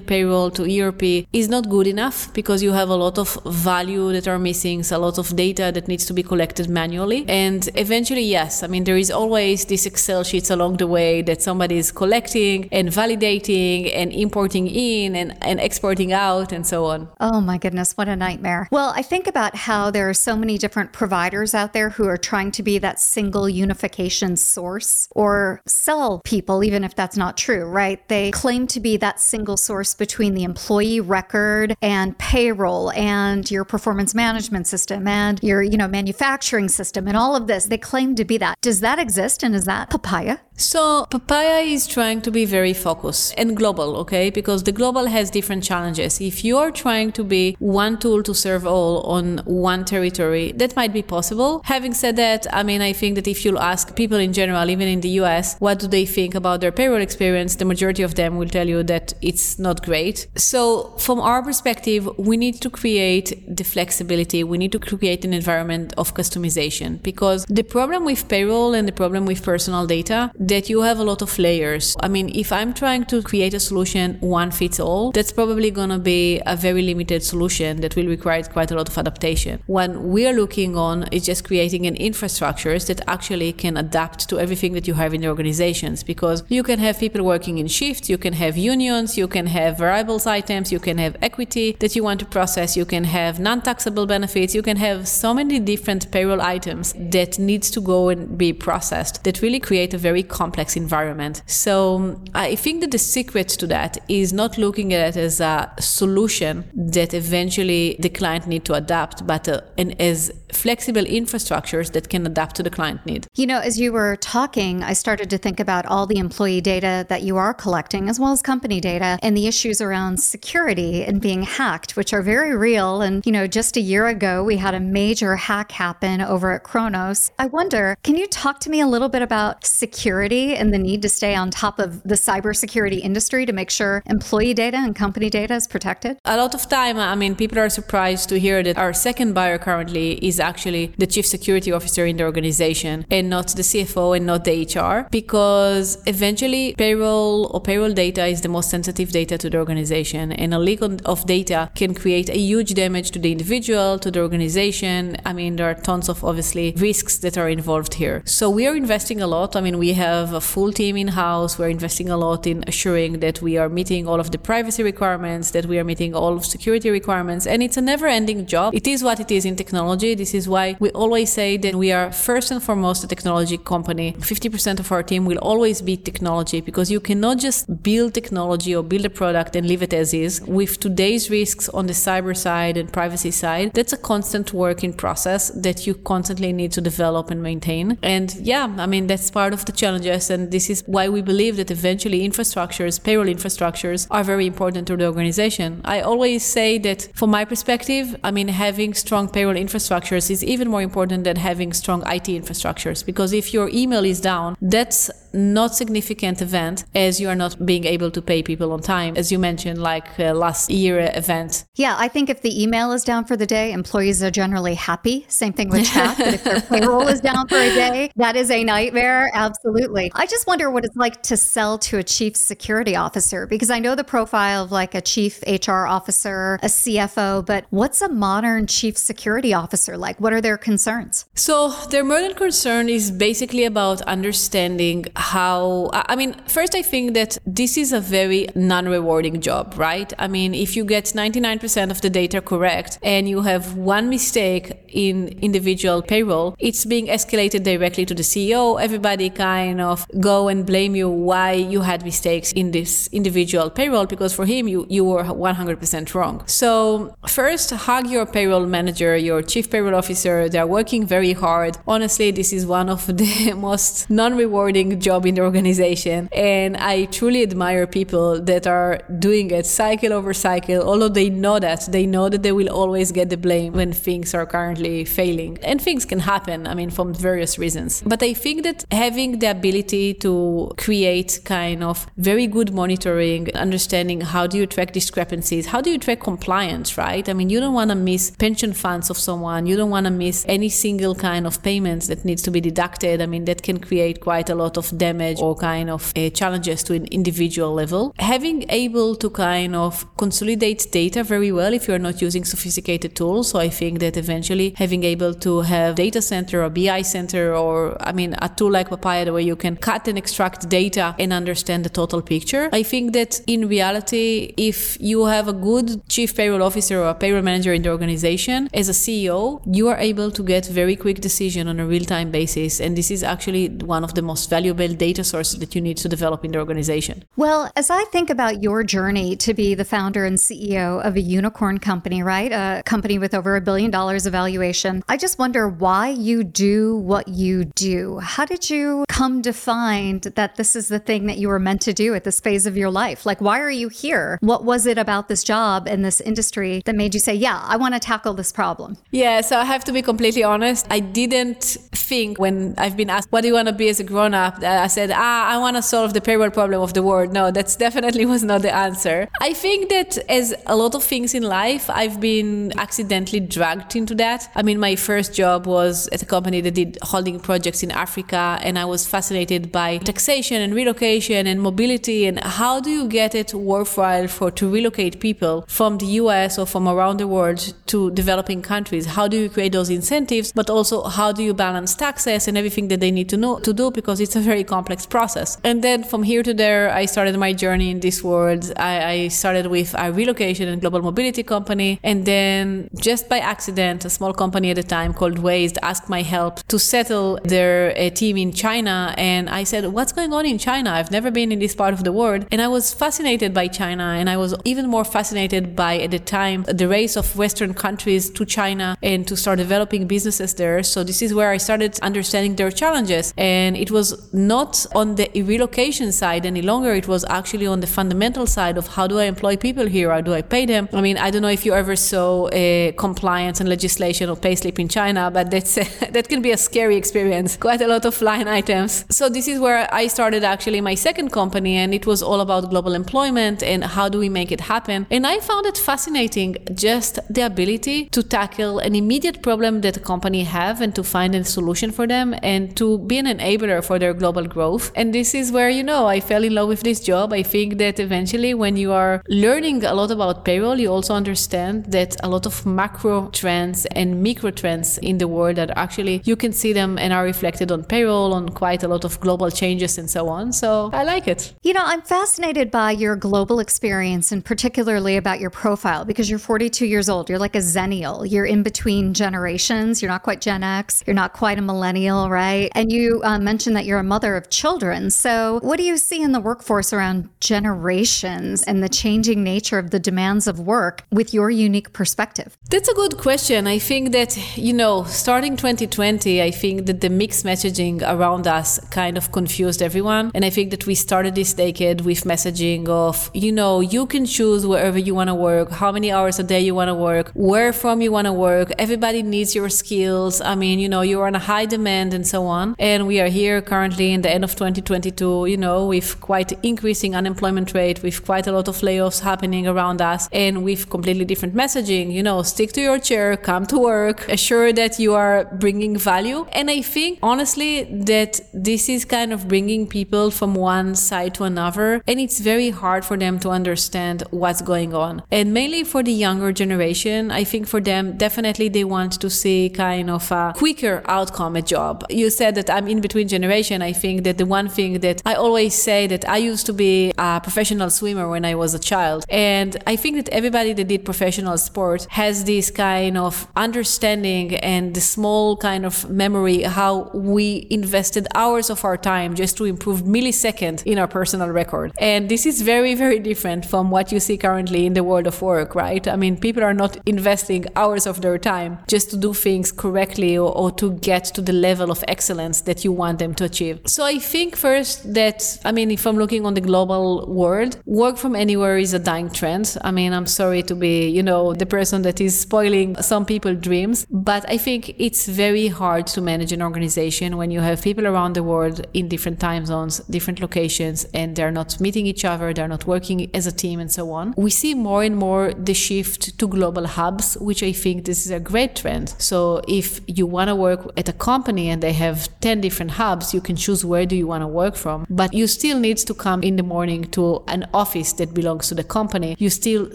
payroll 0.00 0.50
to 0.52 0.62
ERP 0.64 1.26
is 1.32 1.48
not 1.48 1.68
good 1.68 1.86
enough 1.86 2.32
because 2.34 2.62
you 2.62 2.72
have 2.72 2.88
a 2.88 2.94
lot 2.94 3.18
of 3.18 3.38
value 3.46 4.12
that 4.12 4.28
are 4.28 4.38
missing, 4.38 4.84
a 4.90 4.98
lot 4.98 5.18
of 5.18 5.34
data 5.36 5.70
that 5.72 5.88
needs 5.88 6.04
to 6.06 6.12
be 6.12 6.22
collected 6.22 6.68
manually. 6.68 7.24
And 7.28 7.68
eventually, 7.74 8.22
yes, 8.22 8.62
I 8.62 8.66
mean, 8.66 8.84
there 8.84 8.93
is 8.96 9.10
always 9.10 9.64
these 9.66 9.86
Excel 9.86 10.24
sheets 10.24 10.50
along 10.50 10.76
the 10.78 10.86
way 10.86 11.22
that 11.22 11.42
somebody 11.42 11.78
is 11.78 11.92
collecting 11.92 12.68
and 12.72 12.88
validating 12.88 13.90
and 13.94 14.12
importing 14.12 14.66
in 14.66 15.14
and, 15.16 15.36
and 15.42 15.60
exporting 15.60 16.12
out 16.12 16.52
and 16.52 16.66
so 16.66 16.86
on. 16.86 17.08
Oh 17.20 17.40
my 17.40 17.58
goodness, 17.58 17.96
what 17.96 18.08
a 18.08 18.16
nightmare. 18.16 18.68
Well, 18.70 18.92
I 18.94 19.02
think 19.02 19.26
about 19.26 19.56
how 19.56 19.90
there 19.90 20.08
are 20.08 20.14
so 20.14 20.36
many 20.36 20.58
different 20.58 20.92
providers 20.92 21.54
out 21.54 21.72
there 21.72 21.90
who 21.90 22.06
are 22.06 22.16
trying 22.16 22.50
to 22.52 22.62
be 22.62 22.78
that 22.78 23.00
single 23.00 23.48
unification 23.48 24.36
source 24.36 25.08
or 25.12 25.60
sell 25.66 26.20
people, 26.24 26.64
even 26.64 26.84
if 26.84 26.94
that's 26.94 27.16
not 27.16 27.36
true, 27.36 27.64
right? 27.64 28.06
They 28.08 28.30
claim 28.30 28.66
to 28.68 28.80
be 28.80 28.96
that 28.98 29.20
single 29.20 29.56
source 29.56 29.94
between 29.94 30.34
the 30.34 30.44
employee 30.44 31.00
record 31.00 31.76
and 31.82 32.16
payroll 32.18 32.90
and 32.92 33.50
your 33.50 33.64
performance 33.64 34.14
management 34.14 34.66
system 34.66 35.06
and 35.08 35.40
your, 35.42 35.62
you 35.62 35.76
know, 35.76 35.88
manufacturing 35.88 36.68
system 36.68 37.08
and 37.08 37.16
all 37.16 37.36
of 37.36 37.46
this. 37.46 37.66
They 37.66 37.78
claim 37.78 38.14
to 38.16 38.24
be 38.24 38.38
that. 38.38 38.56
Does 38.60 38.80
that 38.84 38.98
exist 38.98 39.42
and 39.42 39.54
is 39.54 39.64
that 39.64 39.90
papaya? 39.90 40.36
So, 40.56 41.04
Papaya 41.10 41.62
is 41.62 41.88
trying 41.88 42.20
to 42.22 42.30
be 42.30 42.44
very 42.44 42.72
focused 42.72 43.34
and 43.36 43.56
global, 43.56 43.96
okay? 43.96 44.30
Because 44.30 44.62
the 44.62 44.70
global 44.70 45.06
has 45.06 45.28
different 45.28 45.64
challenges. 45.64 46.20
If 46.20 46.44
you 46.44 46.58
are 46.58 46.70
trying 46.70 47.10
to 47.12 47.24
be 47.24 47.56
one 47.58 47.98
tool 47.98 48.22
to 48.22 48.32
serve 48.32 48.64
all 48.64 49.00
on 49.02 49.38
one 49.46 49.84
territory, 49.84 50.52
that 50.52 50.76
might 50.76 50.92
be 50.92 51.02
possible. 51.02 51.60
Having 51.64 51.94
said 51.94 52.14
that, 52.16 52.46
I 52.52 52.62
mean, 52.62 52.82
I 52.82 52.92
think 52.92 53.16
that 53.16 53.26
if 53.26 53.44
you 53.44 53.58
ask 53.58 53.96
people 53.96 54.18
in 54.18 54.32
general, 54.32 54.70
even 54.70 54.86
in 54.86 55.00
the 55.00 55.08
US, 55.20 55.56
what 55.58 55.80
do 55.80 55.88
they 55.88 56.06
think 56.06 56.36
about 56.36 56.60
their 56.60 56.70
payroll 56.70 57.00
experience, 57.00 57.56
the 57.56 57.64
majority 57.64 58.04
of 58.04 58.14
them 58.14 58.36
will 58.36 58.48
tell 58.48 58.68
you 58.68 58.84
that 58.84 59.12
it's 59.20 59.58
not 59.58 59.84
great. 59.84 60.28
So, 60.36 60.94
from 60.98 61.20
our 61.20 61.42
perspective, 61.42 62.08
we 62.16 62.36
need 62.36 62.60
to 62.62 62.70
create 62.70 63.56
the 63.56 63.64
flexibility, 63.64 64.44
we 64.44 64.58
need 64.58 64.70
to 64.70 64.78
create 64.78 65.24
an 65.24 65.34
environment 65.34 65.94
of 65.98 66.14
customization 66.14 67.02
because 67.02 67.44
the 67.46 67.64
problem 67.64 68.04
with 68.04 68.28
payroll 68.28 68.63
and 68.72 68.88
the 68.88 68.92
problem 68.92 69.26
with 69.26 69.42
personal 69.42 69.86
data 69.86 70.30
that 70.38 70.70
you 70.70 70.82
have 70.82 70.98
a 70.98 71.04
lot 71.04 71.22
of 71.22 71.38
layers. 71.38 71.96
I 72.00 72.08
mean, 72.08 72.30
if 72.34 72.52
I'm 72.52 72.72
trying 72.72 73.04
to 73.06 73.22
create 73.22 73.54
a 73.54 73.60
solution 73.60 74.18
one 74.20 74.50
fits 74.50 74.80
all, 74.80 75.12
that's 75.12 75.32
probably 75.32 75.70
going 75.70 75.90
to 75.90 75.98
be 75.98 76.40
a 76.46 76.56
very 76.56 76.82
limited 76.82 77.22
solution 77.22 77.80
that 77.82 77.96
will 77.96 78.06
require 78.06 78.42
quite 78.44 78.70
a 78.70 78.76
lot 78.76 78.88
of 78.88 78.96
adaptation. 78.96 79.62
What 79.66 79.90
we 79.90 80.26
are 80.26 80.32
looking 80.32 80.76
on 80.76 81.08
is 81.08 81.26
just 81.26 81.44
creating 81.44 81.86
an 81.86 81.96
infrastructures 81.96 82.86
that 82.86 83.00
actually 83.06 83.52
can 83.52 83.76
adapt 83.76 84.28
to 84.28 84.38
everything 84.38 84.72
that 84.72 84.88
you 84.88 84.94
have 84.94 85.12
in 85.12 85.20
the 85.20 85.28
organizations 85.28 86.02
because 86.02 86.42
you 86.48 86.62
can 86.62 86.78
have 86.78 86.98
people 86.98 87.22
working 87.24 87.58
in 87.58 87.66
shifts, 87.66 88.08
you 88.08 88.18
can 88.18 88.32
have 88.34 88.56
unions, 88.56 89.18
you 89.18 89.28
can 89.28 89.46
have 89.46 89.78
variables 89.78 90.26
items, 90.26 90.72
you 90.72 90.80
can 90.80 90.98
have 90.98 91.16
equity 91.20 91.76
that 91.80 91.94
you 91.96 92.02
want 92.04 92.20
to 92.20 92.26
process, 92.26 92.76
you 92.76 92.84
can 92.84 93.04
have 93.04 93.38
non-taxable 93.40 94.06
benefits, 94.06 94.54
you 94.54 94.62
can 94.62 94.76
have 94.76 95.06
so 95.08 95.34
many 95.34 95.58
different 95.58 96.10
payroll 96.10 96.40
items 96.40 96.94
that 96.96 97.38
needs 97.38 97.70
to 97.70 97.80
go 97.80 98.08
and 98.08 98.38
be 98.38 98.52
processed 98.54 99.24
that 99.24 99.42
really 99.42 99.60
create 99.60 99.94
a 99.94 99.98
very 99.98 100.22
complex 100.22 100.76
environment. 100.76 101.42
So 101.46 102.20
I 102.34 102.54
think 102.54 102.80
that 102.80 102.90
the 102.90 102.98
secret 102.98 103.48
to 103.48 103.66
that 103.68 103.98
is 104.08 104.32
not 104.32 104.58
looking 104.58 104.92
at 104.92 105.16
it 105.16 105.20
as 105.20 105.40
a 105.40 105.72
solution 105.78 106.64
that 106.74 107.14
eventually 107.14 107.96
the 107.98 108.08
client 108.08 108.46
need 108.46 108.64
to 108.66 108.74
adapt, 108.74 109.26
but 109.26 109.48
uh, 109.48 109.60
and 109.76 110.00
as 110.00 110.32
flexible 110.56 111.02
infrastructures 111.04 111.92
that 111.92 112.08
can 112.08 112.26
adapt 112.26 112.56
to 112.56 112.62
the 112.62 112.70
client 112.70 113.04
need. 113.06 113.26
You 113.34 113.46
know, 113.46 113.60
as 113.60 113.78
you 113.78 113.92
were 113.92 114.16
talking, 114.16 114.82
I 114.82 114.92
started 114.92 115.30
to 115.30 115.38
think 115.38 115.60
about 115.60 115.86
all 115.86 116.06
the 116.06 116.18
employee 116.18 116.60
data 116.60 117.06
that 117.08 117.22
you 117.22 117.36
are 117.36 117.54
collecting, 117.54 118.08
as 118.08 118.20
well 118.20 118.32
as 118.32 118.42
company 118.42 118.80
data, 118.80 119.18
and 119.22 119.36
the 119.36 119.46
issues 119.46 119.80
around 119.80 120.20
security 120.20 121.04
and 121.04 121.20
being 121.20 121.42
hacked, 121.42 121.96
which 121.96 122.12
are 122.12 122.22
very 122.22 122.56
real. 122.56 123.02
And, 123.02 123.24
you 123.26 123.32
know, 123.32 123.46
just 123.46 123.76
a 123.76 123.80
year 123.80 124.06
ago, 124.06 124.44
we 124.44 124.56
had 124.56 124.74
a 124.74 124.80
major 124.80 125.36
hack 125.36 125.72
happen 125.72 126.20
over 126.20 126.52
at 126.52 126.62
Kronos. 126.62 127.30
I 127.38 127.46
wonder, 127.46 127.96
can 128.02 128.16
you 128.16 128.26
talk 128.26 128.60
to 128.60 128.70
me 128.70 128.80
a 128.80 128.86
little 128.86 129.08
bit 129.08 129.22
about 129.22 129.64
security? 129.64 130.04
security 130.04 130.54
and 130.54 130.72
the 130.72 130.78
need 130.78 131.02
to 131.02 131.08
stay 131.08 131.34
on 131.34 131.50
top 131.50 131.78
of 131.78 132.02
the 132.02 132.14
cybersecurity 132.14 133.00
industry 133.00 133.46
to 133.46 133.52
make 133.52 133.70
sure 133.70 134.02
employee 134.06 134.54
data 134.54 134.76
and 134.76 134.94
company 134.94 135.30
data 135.30 135.54
is 135.54 135.66
protected? 135.66 136.18
A 136.24 136.36
lot 136.36 136.54
of 136.54 136.68
time, 136.68 136.98
I 136.98 137.14
mean, 137.14 137.34
people 137.34 137.58
are 137.58 137.70
surprised 137.70 138.28
to 138.28 138.38
hear 138.38 138.62
that 138.62 138.76
our 138.76 138.92
second 138.92 139.34
buyer 139.34 139.58
currently 139.58 140.24
is 140.26 140.40
actually 140.50 140.92
the 140.98 141.06
chief 141.06 141.26
security 141.26 141.70
officer 141.72 142.04
in 142.06 142.16
the 142.18 142.24
organization 142.24 143.04
and 143.10 143.30
not 143.30 143.48
the 143.48 143.62
CFO 143.62 144.16
and 144.16 144.26
not 144.26 144.44
the 144.44 144.54
HR 144.74 145.08
because 145.10 145.98
eventually 146.06 146.74
payroll 146.76 147.50
or 147.52 147.60
payroll 147.60 147.92
data 147.92 148.24
is 148.26 148.40
the 148.42 148.48
most 148.48 148.70
sensitive 148.70 149.10
data 149.10 149.38
to 149.38 149.50
the 149.50 149.58
organization 149.58 150.32
and 150.32 150.52
a 150.54 150.58
leak 150.58 150.80
of 150.82 151.26
data 151.26 151.70
can 151.74 151.94
create 151.94 152.28
a 152.28 152.38
huge 152.38 152.74
damage 152.74 153.10
to 153.12 153.18
the 153.18 153.32
individual, 153.32 153.98
to 153.98 154.10
the 154.10 154.20
organization. 154.20 155.16
I 155.24 155.32
mean, 155.32 155.56
there 155.56 155.68
are 155.70 155.74
tons 155.74 156.08
of 156.08 156.22
obviously 156.24 156.74
risks 156.76 157.18
that 157.18 157.38
are 157.38 157.48
involved 157.48 157.94
here. 157.94 158.22
So 158.24 158.50
we 158.50 158.66
are 158.66 158.76
investing 158.76 159.20
a 159.20 159.26
lot. 159.26 159.56
I 159.56 159.60
mean, 159.60 159.78
we 159.78 159.92
have 159.94 160.32
a 160.32 160.40
full 160.40 160.72
team 160.72 160.96
in 160.96 161.08
house. 161.08 161.58
We're 161.58 161.68
investing 161.68 162.10
a 162.10 162.16
lot 162.16 162.46
in 162.46 162.64
assuring 162.66 163.20
that 163.20 163.40
we 163.40 163.56
are 163.56 163.68
meeting 163.68 164.06
all 164.06 164.20
of 164.20 164.30
the 164.30 164.38
privacy 164.38 164.82
requirements, 164.82 165.52
that 165.52 165.66
we 165.66 165.78
are 165.78 165.84
meeting 165.84 166.14
all 166.14 166.36
of 166.36 166.44
security 166.44 166.90
requirements. 166.90 167.46
And 167.46 167.62
it's 167.62 167.76
a 167.76 167.80
never 167.80 168.06
ending 168.06 168.46
job. 168.46 168.74
It 168.74 168.86
is 168.86 169.02
what 169.02 169.20
it 169.20 169.30
is 169.30 169.44
in 169.44 169.56
technology. 169.56 170.14
This 170.14 170.33
is 170.34 170.48
why 170.48 170.76
we 170.80 170.90
always 170.90 171.32
say 171.32 171.56
that 171.56 171.74
we 171.74 171.92
are 171.92 172.12
first 172.12 172.50
and 172.50 172.62
foremost 172.62 173.04
a 173.04 173.06
technology 173.06 173.58
company. 173.58 174.12
50% 174.18 174.80
of 174.80 174.90
our 174.92 175.02
team 175.02 175.24
will 175.24 175.38
always 175.38 175.82
be 175.82 175.96
technology 175.96 176.60
because 176.60 176.90
you 176.90 177.00
cannot 177.00 177.38
just 177.38 177.82
build 177.82 178.14
technology 178.14 178.74
or 178.74 178.82
build 178.82 179.04
a 179.04 179.10
product 179.10 179.56
and 179.56 179.66
leave 179.66 179.82
it 179.82 179.92
as 179.92 180.12
is. 180.14 180.40
With 180.42 180.80
today's 180.80 181.30
risks 181.30 181.68
on 181.68 181.86
the 181.86 181.92
cyber 181.92 182.36
side 182.36 182.76
and 182.76 182.92
privacy 182.92 183.30
side, 183.30 183.72
that's 183.74 183.92
a 183.92 183.96
constant 183.96 184.52
work 184.52 184.82
in 184.84 184.92
process 184.92 185.50
that 185.50 185.86
you 185.86 185.94
constantly 185.94 186.52
need 186.52 186.72
to 186.72 186.80
develop 186.80 187.30
and 187.30 187.42
maintain. 187.42 187.98
And 188.02 188.34
yeah, 188.36 188.74
I 188.78 188.86
mean, 188.86 189.06
that's 189.06 189.30
part 189.30 189.52
of 189.52 189.64
the 189.64 189.72
challenges. 189.72 190.30
And 190.30 190.50
this 190.50 190.70
is 190.70 190.82
why 190.86 191.08
we 191.08 191.22
believe 191.22 191.56
that 191.56 191.70
eventually 191.70 192.28
infrastructures, 192.28 193.02
payroll 193.02 193.26
infrastructures, 193.26 194.06
are 194.10 194.24
very 194.24 194.46
important 194.46 194.86
to 194.88 194.96
the 194.96 195.06
organization. 195.06 195.80
I 195.84 196.00
always 196.00 196.44
say 196.44 196.78
that 196.78 197.08
from 197.14 197.30
my 197.30 197.44
perspective, 197.44 198.16
I 198.22 198.30
mean, 198.30 198.48
having 198.48 198.94
strong 198.94 199.28
payroll 199.28 199.54
infrastructures 199.54 200.23
is 200.30 200.44
even 200.44 200.68
more 200.68 200.82
important 200.82 201.24
than 201.24 201.36
having 201.36 201.72
strong 201.72 202.02
IT 202.06 202.24
infrastructures 202.24 203.04
because 203.04 203.32
if 203.32 203.52
your 203.52 203.68
email 203.72 204.04
is 204.04 204.20
down, 204.20 204.56
that's 204.60 205.10
not 205.34 205.74
significant 205.74 206.40
event 206.40 206.84
as 206.94 207.20
you 207.20 207.28
are 207.28 207.34
not 207.34 207.66
being 207.66 207.84
able 207.84 208.10
to 208.10 208.22
pay 208.22 208.42
people 208.42 208.72
on 208.72 208.80
time 208.80 209.16
as 209.16 209.30
you 209.32 209.38
mentioned 209.38 209.80
like 209.80 210.08
uh, 210.18 210.32
last 210.32 210.70
year 210.70 211.10
event. 211.14 211.64
Yeah 211.74 211.94
i 211.98 212.08
think 212.08 212.30
if 212.30 212.42
the 212.42 212.62
email 212.62 212.92
is 212.92 213.04
down 213.04 213.24
for 213.24 213.36
the 213.36 213.46
day 213.46 213.72
employees 213.72 214.22
are 214.22 214.30
generally 214.30 214.74
happy. 214.74 215.24
Same 215.28 215.52
thing 215.52 215.68
with 215.68 215.86
chat 215.86 216.16
but 216.18 216.34
if 216.34 216.44
their 216.44 216.60
payroll 216.72 217.08
is 217.08 217.20
down 217.20 217.48
for 217.48 217.56
a 217.56 217.74
day 217.74 218.10
that 218.16 218.36
is 218.36 218.50
a 218.50 218.62
nightmare. 218.64 219.30
Absolutely. 219.34 220.10
I 220.14 220.26
just 220.26 220.46
wonder 220.46 220.70
what 220.70 220.84
it's 220.84 220.96
like 220.96 221.22
to 221.24 221.36
sell 221.36 221.78
to 221.78 221.98
a 221.98 222.02
chief 222.02 222.36
security 222.36 222.96
officer 222.96 223.46
because 223.46 223.70
i 223.70 223.78
know 223.78 223.94
the 223.94 224.04
profile 224.04 224.64
of 224.64 224.72
like 224.72 224.94
a 224.94 225.00
chief 225.00 225.42
hr 225.46 225.86
officer 225.86 226.58
a 226.62 226.66
cfo 226.66 227.44
but 227.44 227.66
what's 227.70 228.00
a 228.02 228.08
modern 228.08 228.66
chief 228.66 228.96
security 228.96 229.52
officer 229.54 229.96
like? 229.96 230.20
What 230.20 230.32
are 230.32 230.40
their 230.40 230.58
concerns? 230.58 231.26
So 231.34 231.70
their 231.90 232.04
modern 232.04 232.34
concern 232.34 232.88
is 232.88 233.10
basically 233.10 233.64
about 233.64 234.00
understanding 234.02 235.06
how 235.32 235.90
i 236.12 236.14
mean 236.14 236.34
first 236.46 236.74
i 236.74 236.82
think 236.82 237.14
that 237.14 237.38
this 237.46 237.76
is 237.76 237.92
a 237.92 238.00
very 238.00 238.46
non-rewarding 238.54 239.40
job 239.40 239.74
right? 239.76 240.12
I 240.18 240.28
mean 240.28 240.54
if 240.54 240.76
you 240.76 240.84
get 240.84 241.04
99% 241.04 241.90
of 241.90 242.00
the 242.00 242.10
data 242.10 242.40
correct 242.40 242.98
and 243.02 243.28
you 243.28 243.42
have 243.42 243.64
one 243.76 244.08
mistake 244.08 244.64
in 244.88 245.28
individual 245.48 246.02
payroll 246.02 246.54
it's 246.58 246.84
being 246.84 247.06
escalated 247.06 247.62
directly 247.62 248.04
to 248.10 248.14
the 248.14 248.22
ceo 248.22 248.80
everybody 248.86 249.30
kind 249.30 249.80
of 249.80 250.06
go 250.20 250.48
and 250.48 250.66
blame 250.66 250.94
you 251.00 251.08
why 251.08 251.52
you 251.52 251.80
had 251.80 252.04
mistakes 252.04 252.52
in 252.52 252.70
this 252.70 253.08
individual 253.12 253.70
payroll 253.70 254.06
because 254.06 254.32
for 254.34 254.46
him 254.46 254.68
you, 254.68 254.86
you 254.88 255.04
were 255.04 255.22
100% 255.22 256.14
wrong. 256.14 256.42
So 256.46 257.16
first 257.26 257.70
hug 257.70 258.08
your 258.08 258.26
payroll 258.26 258.66
manager 258.66 259.16
your 259.16 259.42
chief 259.42 259.70
payroll 259.70 259.94
officer. 259.94 260.48
They're 260.48 260.66
working 260.66 261.06
very 261.06 261.32
hard. 261.32 261.78
Honestly 261.86 262.30
this 262.30 262.52
is 262.52 262.66
one 262.66 262.88
of 262.88 263.06
the 263.06 263.52
most 263.68 264.10
non-rewarding 264.10 265.00
jobs 265.00 265.13
job 265.14 265.26
in 265.26 265.34
the 265.34 265.42
organization. 265.42 266.28
And 266.32 266.76
I 266.76 267.06
truly 267.06 267.42
admire 267.42 267.86
people 267.86 268.40
that 268.42 268.66
are 268.66 269.00
doing 269.18 269.50
it 269.50 269.66
cycle 269.66 270.12
over 270.12 270.32
cycle, 270.34 270.80
although 270.82 271.12
they 271.20 271.30
know 271.30 271.58
that. 271.58 271.80
They 271.96 272.06
know 272.06 272.28
that 272.28 272.42
they 272.42 272.52
will 272.52 272.70
always 272.80 273.12
get 273.12 273.30
the 273.30 273.36
blame 273.36 273.72
when 273.74 273.92
things 273.92 274.34
are 274.34 274.46
currently 274.46 275.04
failing. 275.04 275.58
And 275.62 275.80
things 275.80 276.04
can 276.04 276.20
happen, 276.20 276.66
I 276.66 276.74
mean, 276.74 276.90
from 276.90 277.14
various 277.14 277.58
reasons. 277.58 278.02
But 278.04 278.22
I 278.22 278.34
think 278.34 278.64
that 278.64 278.84
having 278.90 279.38
the 279.38 279.50
ability 279.50 280.14
to 280.24 280.72
create 280.76 281.40
kind 281.44 281.82
of 281.84 282.06
very 282.16 282.46
good 282.46 282.72
monitoring, 282.72 283.54
understanding 283.54 284.20
how 284.34 284.46
do 284.46 284.56
you 284.58 284.66
track 284.66 284.92
discrepancies, 284.92 285.66
how 285.66 285.80
do 285.80 285.90
you 285.90 285.98
track 285.98 286.20
compliance, 286.20 286.98
right? 286.98 287.28
I 287.28 287.32
mean, 287.38 287.50
you 287.50 287.60
don't 287.60 287.74
want 287.74 287.90
to 287.90 287.98
miss 288.10 288.30
pension 288.30 288.72
funds 288.72 289.10
of 289.10 289.18
someone, 289.18 289.66
you 289.66 289.76
don't 289.76 289.90
want 289.90 290.06
to 290.06 290.10
miss 290.10 290.44
any 290.48 290.68
single 290.68 291.14
kind 291.14 291.46
of 291.46 291.62
payments 291.62 292.08
that 292.08 292.24
needs 292.24 292.42
to 292.42 292.50
be 292.50 292.60
deducted. 292.60 293.20
I 293.20 293.26
mean, 293.26 293.44
that 293.44 293.62
can 293.62 293.78
create 293.78 294.20
quite 294.20 294.48
a 294.50 294.54
lot 294.54 294.76
of 294.76 294.86
damage 295.06 295.38
or 295.46 295.52
kind 295.72 295.88
of 295.96 296.02
uh, 296.16 296.30
challenges 296.40 296.78
to 296.86 296.92
an 297.00 297.06
individual 297.18 297.72
level. 297.82 298.02
Having 298.18 298.58
able 298.84 299.10
to 299.22 299.28
kind 299.30 299.72
of 299.84 299.92
consolidate 300.16 300.80
data 301.02 301.20
very 301.34 301.52
well 301.58 301.72
if 301.78 301.82
you're 301.86 302.04
not 302.08 302.16
using 302.28 302.44
sophisticated 302.54 303.10
tools. 303.20 303.44
So 303.50 303.56
I 303.58 303.70
think 303.80 303.94
that 304.04 304.14
eventually 304.24 304.68
having 304.82 305.02
able 305.14 305.32
to 305.46 305.52
have 305.74 305.90
data 306.06 306.20
center 306.32 306.56
or 306.64 306.70
BI 306.78 307.02
center 307.16 307.44
or 307.62 307.74
I 308.10 308.12
mean 308.18 308.32
a 308.46 308.48
tool 308.58 308.72
like 308.78 308.88
Papaya 308.94 309.32
where 309.34 309.46
you 309.50 309.56
can 309.64 309.74
cut 309.90 310.02
and 310.10 310.16
extract 310.24 310.68
data 310.68 311.06
and 311.22 311.32
understand 311.32 311.80
the 311.84 311.92
total 312.00 312.20
picture. 312.34 312.64
I 312.80 312.82
think 312.92 313.12
that 313.18 313.32
in 313.54 313.60
reality, 313.76 314.26
if 314.70 314.78
you 315.10 315.18
have 315.26 315.46
a 315.54 315.56
good 315.70 315.88
chief 316.08 316.30
payroll 316.38 316.62
officer 316.62 316.96
or 317.02 317.08
a 317.08 317.18
payroll 317.22 317.42
manager 317.50 317.72
in 317.72 317.82
the 317.82 317.90
organization 317.90 318.68
as 318.80 318.86
a 318.88 318.96
CEO, 319.04 319.60
you 319.78 319.84
are 319.92 319.98
able 320.10 320.30
to 320.38 320.42
get 320.42 320.64
very 320.66 320.96
quick 321.04 321.18
decision 321.28 321.68
on 321.68 321.76
a 321.84 321.86
real-time 321.86 322.30
basis. 322.30 322.72
And 322.80 322.90
this 322.96 323.10
is 323.10 323.22
actually 323.22 323.64
one 323.96 324.04
of 324.04 324.12
the 324.14 324.22
most 324.22 324.50
valuable 324.50 324.83
data 324.88 325.24
sources 325.24 325.58
that 325.60 325.74
you 325.74 325.80
need 325.80 325.96
to 325.98 326.08
develop 326.08 326.44
in 326.44 326.52
the 326.52 326.58
organization? 326.58 327.24
Well, 327.36 327.70
as 327.76 327.90
I 327.90 328.04
think 328.04 328.30
about 328.30 328.62
your 328.62 328.84
journey 328.84 329.36
to 329.36 329.54
be 329.54 329.74
the 329.74 329.84
founder 329.84 330.24
and 330.24 330.36
CEO 330.36 331.02
of 331.04 331.16
a 331.16 331.20
unicorn 331.20 331.78
company, 331.78 332.22
right? 332.22 332.52
A 332.52 332.82
company 332.84 333.18
with 333.18 333.34
over 333.34 333.56
a 333.56 333.60
billion 333.60 333.90
dollars 333.90 334.26
of 334.26 334.32
valuation, 334.32 335.02
I 335.08 335.16
just 335.16 335.38
wonder 335.38 335.68
why 335.68 336.08
you 336.08 336.44
do 336.44 336.96
what 336.98 337.28
you 337.28 337.64
do. 337.64 338.18
How 338.18 338.44
did 338.44 338.68
you 338.68 339.04
come 339.08 339.42
to 339.42 339.52
find 339.52 340.22
that 340.22 340.56
this 340.56 340.76
is 340.76 340.88
the 340.88 340.98
thing 340.98 341.26
that 341.26 341.38
you 341.38 341.48
were 341.48 341.58
meant 341.58 341.80
to 341.82 341.92
do 341.92 342.14
at 342.14 342.24
this 342.24 342.40
phase 342.40 342.66
of 342.66 342.76
your 342.76 342.90
life? 342.90 343.24
Like, 343.24 343.40
why 343.40 343.60
are 343.60 343.70
you 343.70 343.88
here? 343.88 344.38
What 344.40 344.64
was 344.64 344.86
it 344.86 344.98
about 344.98 345.28
this 345.28 345.44
job 345.44 345.86
and 345.86 346.04
this 346.04 346.20
industry 346.20 346.82
that 346.84 346.94
made 346.94 347.14
you 347.14 347.20
say, 347.20 347.34
yeah, 347.34 347.62
I 347.64 347.76
want 347.76 347.94
to 347.94 348.00
tackle 348.00 348.34
this 348.34 348.52
problem? 348.52 348.96
Yeah, 349.10 349.40
so 349.40 349.58
I 349.58 349.64
have 349.64 349.84
to 349.84 349.92
be 349.92 350.02
completely 350.02 350.42
honest. 350.42 350.86
I 350.90 351.00
didn't 351.00 351.62
think 351.92 352.38
when 352.38 352.74
I've 352.78 352.96
been 352.96 353.10
asked, 353.10 353.30
what 353.30 353.42
do 353.42 353.48
you 353.48 353.54
want 353.54 353.68
to 353.68 353.74
be 353.74 353.88
as 353.88 354.00
a 354.00 354.04
grown 354.04 354.34
up? 354.34 354.60
I 354.78 354.88
said, 354.88 355.10
ah, 355.12 355.48
I 355.48 355.58
want 355.58 355.76
to 355.76 355.82
solve 355.82 356.14
the 356.14 356.20
payroll 356.20 356.50
problem 356.50 356.80
of 356.80 356.94
the 356.94 357.02
world. 357.02 357.32
No, 357.32 357.50
that's 357.50 357.76
definitely 357.86 358.26
was 358.26 358.42
not 358.42 358.62
the 358.62 358.74
answer. 358.74 359.28
I 359.40 359.52
think 359.52 359.88
that 359.90 360.18
as 360.28 360.54
a 360.66 360.76
lot 360.76 360.94
of 360.94 361.02
things 361.02 361.34
in 361.34 361.42
life, 361.42 361.88
I've 361.90 362.20
been 362.20 362.72
accidentally 362.78 363.40
dragged 363.40 363.96
into 363.96 364.14
that. 364.16 364.50
I 364.54 364.62
mean, 364.62 364.78
my 364.78 364.96
first 364.96 365.34
job 365.34 365.66
was 365.66 366.08
at 366.08 366.22
a 366.22 366.26
company 366.26 366.60
that 366.60 366.74
did 366.74 366.98
holding 367.02 367.40
projects 367.40 367.82
in 367.82 367.90
Africa, 367.90 368.58
and 368.62 368.78
I 368.78 368.84
was 368.84 369.06
fascinated 369.06 369.70
by 369.70 369.98
taxation 369.98 370.60
and 370.60 370.74
relocation 370.74 371.46
and 371.46 371.60
mobility 371.60 372.26
and 372.26 372.40
how 372.40 372.80
do 372.80 372.90
you 372.90 373.06
get 373.08 373.34
it 373.34 373.54
worthwhile 373.54 374.28
for 374.28 374.50
to 374.50 374.70
relocate 374.70 375.20
people 375.20 375.64
from 375.68 375.98
the 375.98 376.06
US 376.22 376.58
or 376.58 376.66
from 376.66 376.88
around 376.88 377.18
the 377.18 377.28
world 377.28 377.74
to 377.86 378.10
developing 378.10 378.62
countries? 378.62 379.06
How 379.06 379.28
do 379.28 379.36
you 379.36 379.48
create 379.48 379.72
those 379.72 379.90
incentives? 379.90 380.52
But 380.52 380.70
also 380.70 381.04
how 381.04 381.32
do 381.32 381.42
you 381.42 381.54
balance 381.54 381.94
taxes 381.94 382.48
and 382.48 382.56
everything 382.56 382.88
that 382.88 383.00
they 383.00 383.10
need 383.10 383.28
to 383.30 383.36
know 383.36 383.58
to 383.60 383.72
do 383.72 383.90
because 383.90 384.20
it's 384.20 384.36
a 384.36 384.40
very 384.40 384.63
complex 384.64 385.06
process. 385.06 385.58
And 385.64 385.82
then 385.82 386.04
from 386.04 386.22
here 386.22 386.42
to 386.42 386.54
there, 386.54 386.90
I 386.90 387.06
started 387.06 387.36
my 387.38 387.52
journey 387.52 387.90
in 387.90 388.00
this 388.00 388.22
world. 388.22 388.72
I, 388.76 389.04
I 389.04 389.28
started 389.28 389.66
with 389.66 389.94
a 389.98 390.12
relocation 390.12 390.68
and 390.68 390.80
global 390.80 391.02
mobility 391.02 391.42
company. 391.42 392.00
And 392.02 392.24
then 392.24 392.88
just 392.96 393.28
by 393.28 393.38
accident, 393.38 394.04
a 394.04 394.10
small 394.10 394.32
company 394.32 394.70
at 394.70 394.76
the 394.76 394.82
time 394.82 395.14
called 395.14 395.38
Waze 395.38 395.76
asked 395.82 396.08
my 396.08 396.22
help 396.22 396.62
to 396.68 396.78
settle 396.78 397.38
their 397.44 397.96
uh, 397.96 398.10
team 398.10 398.36
in 398.36 398.52
China. 398.52 399.14
And 399.18 399.48
I 399.50 399.64
said, 399.64 399.82
What's 399.96 400.12
going 400.12 400.32
on 400.32 400.46
in 400.46 400.58
China? 400.58 400.90
I've 400.90 401.10
never 401.10 401.30
been 401.30 401.52
in 401.52 401.58
this 401.58 401.74
part 401.74 401.94
of 401.94 402.04
the 402.04 402.12
world. 402.12 402.46
And 402.50 402.60
I 402.60 402.68
was 402.68 402.92
fascinated 402.92 403.52
by 403.52 403.68
China. 403.68 404.04
And 404.18 404.28
I 404.30 404.36
was 404.36 404.54
even 404.64 404.86
more 404.88 405.04
fascinated 405.04 405.76
by, 405.76 405.98
at 405.98 406.10
the 406.10 406.18
time, 406.18 406.64
the 406.64 406.88
race 406.88 407.16
of 407.16 407.36
Western 407.36 407.74
countries 407.74 408.30
to 408.30 408.44
China 408.44 408.96
and 409.02 409.26
to 409.28 409.36
start 409.36 409.58
developing 409.58 410.06
businesses 410.06 410.54
there. 410.54 410.82
So 410.82 411.04
this 411.04 411.20
is 411.22 411.34
where 411.34 411.50
I 411.50 411.58
started 411.58 411.98
understanding 412.00 412.56
their 412.56 412.70
challenges. 412.70 413.34
And 413.36 413.76
it 413.76 413.90
was 413.90 414.08
not 414.32 414.53
not 414.54 414.86
on 415.00 415.06
the 415.18 415.26
relocation 415.52 416.08
side 416.12 416.42
any 416.52 416.62
longer. 416.70 416.92
It 417.02 417.08
was 417.14 417.22
actually 417.38 417.68
on 417.74 417.78
the 417.84 417.90
fundamental 417.98 418.46
side 418.56 418.76
of 418.80 418.86
how 418.96 419.06
do 419.12 419.14
I 419.24 419.26
employ 419.34 419.54
people 419.66 419.86
here? 419.96 420.08
How 420.16 420.22
do 420.28 420.32
I 420.40 420.42
pay 420.54 420.64
them? 420.72 420.82
I 420.98 421.00
mean, 421.06 421.16
I 421.26 421.28
don't 421.30 421.42
know 421.46 421.54
if 421.58 421.64
you 421.66 421.72
ever 421.82 421.96
saw 422.12 422.28
a 422.52 422.68
compliance 423.06 423.56
and 423.60 423.68
legislation 423.76 424.24
or 424.32 424.36
payslip 424.46 424.76
in 424.84 424.88
China, 424.98 425.22
but 425.36 425.46
that's 425.54 425.74
that 426.16 426.26
can 426.32 426.40
be 426.48 426.52
a 426.58 426.60
scary 426.68 426.96
experience. 427.02 427.50
Quite 427.68 427.82
a 427.88 427.88
lot 427.94 428.04
of 428.10 428.14
line 428.30 428.48
items. 428.60 428.92
So 429.18 429.24
this 429.36 429.46
is 429.52 429.56
where 429.66 429.80
I 430.02 430.04
started 430.16 430.42
actually 430.54 430.80
my 430.90 430.96
second 431.08 431.28
company, 431.40 431.74
and 431.82 431.90
it 431.98 432.04
was 432.10 432.20
all 432.28 432.40
about 432.46 432.62
global 432.74 432.94
employment 433.02 433.58
and 433.72 433.80
how 433.96 434.06
do 434.12 434.18
we 434.24 434.30
make 434.40 434.50
it 434.56 434.62
happen. 434.74 434.98
And 435.16 435.22
I 435.34 435.36
found 435.50 435.64
it 435.70 435.78
fascinating, 435.90 436.50
just 436.86 437.12
the 437.36 437.42
ability 437.52 437.98
to 438.16 438.20
tackle 438.38 438.74
an 438.86 438.94
immediate 439.02 439.38
problem 439.48 439.72
that 439.84 439.94
a 439.96 440.04
company 440.12 440.42
have 440.58 440.76
and 440.84 440.92
to 440.98 441.02
find 441.16 441.30
a 441.34 441.42
solution 441.56 441.90
for 441.98 442.06
them 442.14 442.26
and 442.52 442.62
to 442.80 442.86
be 443.10 443.16
an 443.22 443.26
enabler 443.34 443.78
for 443.88 443.98
their 444.02 444.14
global 444.22 444.43
growth. 444.50 444.92
And 444.94 445.14
this 445.14 445.34
is 445.34 445.52
where, 445.52 445.70
you 445.70 445.82
know, 445.82 446.06
I 446.06 446.20
fell 446.20 446.44
in 446.44 446.54
love 446.54 446.68
with 446.68 446.82
this 446.82 447.00
job. 447.00 447.32
I 447.32 447.42
think 447.42 447.78
that 447.78 447.98
eventually 447.98 448.54
when 448.54 448.76
you 448.76 448.92
are 448.92 449.22
learning 449.28 449.84
a 449.84 449.94
lot 449.94 450.10
about 450.10 450.44
payroll, 450.44 450.78
you 450.78 450.90
also 450.90 451.14
understand 451.14 451.86
that 451.86 452.16
a 452.22 452.28
lot 452.28 452.46
of 452.46 452.64
macro 452.66 453.28
trends 453.30 453.86
and 453.86 454.22
micro 454.22 454.50
trends 454.50 454.98
in 454.98 455.18
the 455.18 455.28
world 455.28 455.56
that 455.56 455.70
actually 455.76 456.22
you 456.24 456.36
can 456.36 456.52
see 456.52 456.72
them 456.72 456.98
and 456.98 457.12
are 457.12 457.24
reflected 457.24 457.70
on 457.70 457.84
payroll, 457.84 458.32
on 458.34 458.48
quite 458.48 458.82
a 458.82 458.88
lot 458.88 459.04
of 459.04 459.18
global 459.20 459.50
changes 459.50 459.98
and 459.98 460.10
so 460.10 460.28
on. 460.28 460.52
So 460.52 460.90
I 460.92 461.04
like 461.04 461.28
it. 461.28 461.54
You 461.62 461.72
know, 461.72 461.82
I'm 461.84 462.02
fascinated 462.02 462.70
by 462.70 462.92
your 462.92 463.16
global 463.16 463.60
experience 463.60 464.32
and 464.32 464.44
particularly 464.44 465.16
about 465.16 465.40
your 465.40 465.50
profile 465.50 466.04
because 466.04 466.30
you're 466.30 466.38
42 466.38 466.86
years 466.86 467.08
old. 467.08 467.28
You're 467.28 467.38
like 467.38 467.54
a 467.54 467.58
xennial. 467.58 468.28
You're 468.30 468.44
in 468.44 468.62
between 468.62 469.14
generations. 469.14 470.02
You're 470.02 470.10
not 470.10 470.22
quite 470.22 470.40
Gen 470.40 470.62
X. 470.62 471.02
You're 471.06 471.14
not 471.14 471.32
quite 471.32 471.58
a 471.58 471.62
millennial, 471.62 472.30
right? 472.30 472.70
And 472.74 472.90
you 472.90 473.20
uh, 473.24 473.38
mentioned 473.38 473.76
that 473.76 473.84
you're 473.84 473.98
a 473.98 474.04
mother 474.04 474.33
of 474.36 474.50
children. 474.50 475.10
So, 475.10 475.60
what 475.62 475.76
do 475.76 475.84
you 475.84 475.96
see 475.96 476.22
in 476.22 476.32
the 476.32 476.40
workforce 476.40 476.92
around 476.92 477.28
generations 477.40 478.62
and 478.62 478.82
the 478.82 478.88
changing 478.88 479.42
nature 479.42 479.78
of 479.78 479.90
the 479.90 479.98
demands 479.98 480.46
of 480.46 480.60
work 480.60 481.04
with 481.10 481.32
your 481.32 481.50
unique 481.50 481.92
perspective? 481.92 482.56
That's 482.70 482.88
a 482.88 482.94
good 482.94 483.18
question. 483.18 483.66
I 483.66 483.78
think 483.78 484.12
that, 484.12 484.36
you 484.56 484.72
know, 484.72 485.04
starting 485.04 485.56
2020, 485.56 486.42
I 486.42 486.50
think 486.50 486.86
that 486.86 487.00
the 487.00 487.10
mixed 487.10 487.44
messaging 487.44 488.02
around 488.02 488.46
us 488.46 488.78
kind 488.90 489.16
of 489.16 489.32
confused 489.32 489.82
everyone. 489.82 490.30
And 490.34 490.44
I 490.44 490.50
think 490.50 490.70
that 490.70 490.86
we 490.86 490.94
started 490.94 491.34
this 491.34 491.54
decade 491.54 492.00
with 492.02 492.24
messaging 492.24 492.88
of, 492.88 493.30
you 493.34 493.52
know, 493.52 493.80
you 493.80 494.06
can 494.06 494.26
choose 494.26 494.66
wherever 494.66 494.98
you 494.98 495.14
want 495.14 495.28
to 495.28 495.34
work, 495.34 495.70
how 495.70 495.92
many 495.92 496.10
hours 496.10 496.38
a 496.38 496.42
day 496.42 496.60
you 496.60 496.74
want 496.74 496.88
to 496.88 496.94
work, 496.94 497.30
where 497.34 497.72
from 497.72 498.00
you 498.00 498.10
want 498.12 498.26
to 498.26 498.32
work. 498.32 498.72
Everybody 498.78 499.22
needs 499.22 499.54
your 499.54 499.68
skills. 499.68 500.40
I 500.40 500.54
mean, 500.54 500.78
you 500.78 500.88
know, 500.88 501.02
you're 501.02 501.26
on 501.26 501.34
a 501.34 501.44
high 501.52 501.66
demand 501.66 502.14
and 502.14 502.26
so 502.26 502.46
on. 502.46 502.74
And 502.78 503.06
we 503.06 503.20
are 503.20 503.28
here 503.28 503.60
currently 503.62 504.12
in 504.12 504.22
the 504.24 504.30
end 504.30 504.42
of 504.42 504.52
2022, 504.56 505.46
you 505.46 505.56
know, 505.56 505.86
with 505.86 506.20
quite 506.20 506.52
increasing 506.64 507.14
unemployment 507.14 507.72
rate, 507.74 508.02
with 508.02 508.24
quite 508.24 508.46
a 508.46 508.52
lot 508.52 508.66
of 508.66 508.76
layoffs 508.78 509.20
happening 509.20 509.68
around 509.68 510.00
us, 510.02 510.28
and 510.32 510.64
with 510.64 510.90
completely 510.90 511.24
different 511.24 511.54
messaging, 511.54 512.12
you 512.12 512.22
know, 512.22 512.42
stick 512.42 512.72
to 512.72 512.80
your 512.80 512.98
chair, 512.98 513.36
come 513.36 513.66
to 513.66 513.78
work, 513.78 514.28
assure 514.28 514.72
that 514.72 514.98
you 514.98 515.14
are 515.14 515.44
bringing 515.60 515.96
value. 515.96 516.46
And 516.52 516.70
I 516.70 516.80
think 516.82 517.18
honestly 517.22 517.84
that 518.12 518.40
this 518.52 518.88
is 518.88 519.04
kind 519.04 519.32
of 519.32 519.46
bringing 519.46 519.86
people 519.86 520.30
from 520.30 520.54
one 520.54 520.94
side 520.94 521.34
to 521.34 521.44
another, 521.44 522.02
and 522.06 522.18
it's 522.18 522.40
very 522.40 522.70
hard 522.70 523.04
for 523.04 523.16
them 523.16 523.38
to 523.40 523.50
understand 523.50 524.24
what's 524.30 524.62
going 524.62 524.94
on. 524.94 525.22
And 525.30 525.52
mainly 525.52 525.84
for 525.84 526.02
the 526.02 526.12
younger 526.12 526.50
generation, 526.52 527.30
I 527.30 527.44
think 527.44 527.66
for 527.66 527.80
them, 527.80 528.16
definitely 528.16 528.68
they 528.70 528.84
want 528.84 529.20
to 529.20 529.28
see 529.28 529.68
kind 529.68 530.08
of 530.08 530.32
a 530.32 530.54
quicker 530.56 531.02
outcome, 531.06 531.56
a 531.56 531.62
job. 531.62 532.04
You 532.08 532.30
said 532.30 532.54
that 532.54 532.70
I'm 532.70 532.88
in 532.88 533.00
between 533.02 533.28
generation. 533.28 533.82
I 533.82 533.92
think 533.92 534.13
that 534.22 534.38
the 534.38 534.46
one 534.46 534.68
thing 534.68 535.00
that 535.00 535.22
I 535.24 535.34
always 535.34 535.74
say 535.74 536.06
that 536.06 536.28
I 536.28 536.38
used 536.38 536.66
to 536.66 536.72
be 536.72 537.12
a 537.18 537.40
professional 537.40 537.90
swimmer 537.90 538.28
when 538.28 538.44
I 538.44 538.54
was 538.54 538.74
a 538.74 538.78
child. 538.78 539.24
And 539.28 539.76
I 539.86 539.96
think 539.96 540.16
that 540.16 540.28
everybody 540.30 540.72
that 540.72 540.88
did 540.88 541.04
professional 541.04 541.58
sport 541.58 542.06
has 542.10 542.44
this 542.44 542.70
kind 542.70 543.18
of 543.18 543.46
understanding 543.56 544.54
and 544.56 544.94
the 544.94 545.00
small 545.00 545.56
kind 545.56 545.84
of 545.84 546.08
memory 546.10 546.62
how 546.62 547.10
we 547.14 547.66
invested 547.70 548.26
hours 548.34 548.70
of 548.70 548.84
our 548.84 548.96
time 548.96 549.34
just 549.34 549.56
to 549.58 549.64
improve 549.64 550.02
millisecond 550.02 550.82
in 550.84 550.98
our 550.98 551.08
personal 551.08 551.48
record. 551.48 551.92
And 551.98 552.28
this 552.28 552.46
is 552.46 552.62
very, 552.62 552.94
very 552.94 553.18
different 553.18 553.64
from 553.66 553.90
what 553.90 554.12
you 554.12 554.20
see 554.20 554.36
currently 554.36 554.86
in 554.86 554.94
the 554.94 555.04
world 555.04 555.26
of 555.26 555.40
work, 555.42 555.74
right? 555.74 556.06
I 556.06 556.16
mean, 556.16 556.36
people 556.36 556.62
are 556.62 556.74
not 556.74 556.96
investing 557.06 557.66
hours 557.76 558.06
of 558.06 558.20
their 558.20 558.38
time 558.38 558.78
just 558.88 559.10
to 559.10 559.16
do 559.16 559.32
things 559.32 559.72
correctly 559.72 560.36
or, 560.36 560.50
or 560.54 560.70
to 560.72 560.92
get 560.92 561.24
to 561.36 561.42
the 561.42 561.52
level 561.52 561.90
of 561.90 562.04
excellence 562.08 562.62
that 562.62 562.84
you 562.84 562.92
want 562.92 563.18
them 563.18 563.34
to 563.34 563.44
achieve. 563.44 563.80
So 563.94 564.02
I 564.02 564.18
think 564.18 564.56
first 564.56 565.14
that, 565.14 565.56
I 565.64 565.70
mean, 565.70 565.92
if 565.92 566.04
I'm 566.04 566.16
looking 566.16 566.44
on 566.44 566.54
the 566.54 566.60
global 566.60 567.32
world, 567.32 567.80
work 567.86 568.16
from 568.16 568.34
anywhere 568.34 568.76
is 568.76 568.92
a 568.92 568.98
dying 568.98 569.30
trend. 569.30 569.76
I 569.82 569.92
mean, 569.92 570.12
I'm 570.12 570.26
sorry 570.26 570.64
to 570.64 570.74
be, 570.74 571.08
you 571.08 571.22
know, 571.22 571.54
the 571.54 571.64
person 571.64 572.02
that 572.02 572.20
is 572.20 572.36
spoiling 572.36 573.00
some 573.00 573.24
people's 573.24 573.60
dreams, 573.60 574.04
but 574.10 574.44
I 574.50 574.56
think 574.56 574.96
it's 574.98 575.28
very 575.28 575.68
hard 575.68 576.08
to 576.08 576.20
manage 576.20 576.50
an 576.50 576.60
organization 576.60 577.36
when 577.36 577.52
you 577.52 577.60
have 577.60 577.82
people 577.82 578.08
around 578.08 578.34
the 578.34 578.42
world 578.42 578.84
in 578.94 579.06
different 579.06 579.38
time 579.38 579.64
zones, 579.64 580.00
different 580.10 580.40
locations, 580.40 581.04
and 581.14 581.36
they're 581.36 581.52
not 581.52 581.80
meeting 581.80 582.04
each 582.04 582.24
other, 582.24 582.52
they're 582.52 582.66
not 582.66 582.88
working 582.88 583.30
as 583.32 583.46
a 583.46 583.52
team, 583.52 583.78
and 583.78 583.92
so 583.92 584.10
on. 584.10 584.34
We 584.36 584.50
see 584.50 584.74
more 584.74 585.04
and 585.04 585.16
more 585.16 585.54
the 585.54 585.72
shift 585.72 586.36
to 586.36 586.48
global 586.48 586.88
hubs, 586.88 587.36
which 587.36 587.62
I 587.62 587.70
think 587.70 588.06
this 588.06 588.26
is 588.26 588.32
a 588.32 588.40
great 588.40 588.74
trend. 588.74 589.14
So 589.18 589.62
if 589.68 590.00
you 590.08 590.26
want 590.26 590.48
to 590.48 590.56
work 590.56 590.90
at 590.96 591.08
a 591.08 591.12
company 591.12 591.68
and 591.68 591.80
they 591.80 591.92
have 591.92 592.28
10 592.40 592.60
different 592.60 592.90
hubs, 592.90 593.32
you 593.32 593.40
can 593.40 593.54
choose 593.54 593.83
where 593.84 594.06
do 594.06 594.16
you 594.16 594.26
want 594.26 594.42
to 594.42 594.48
work 594.48 594.76
from, 594.76 595.06
but 595.10 595.32
you 595.32 595.46
still 595.46 595.78
need 595.78 595.98
to 595.98 596.14
come 596.14 596.42
in 596.42 596.56
the 596.56 596.62
morning 596.62 597.04
to 597.10 597.42
an 597.48 597.68
office 597.72 598.12
that 598.14 598.34
belongs 598.34 598.68
to 598.68 598.74
the 598.74 598.84
company. 598.84 599.36
You 599.38 599.50
still 599.50 599.94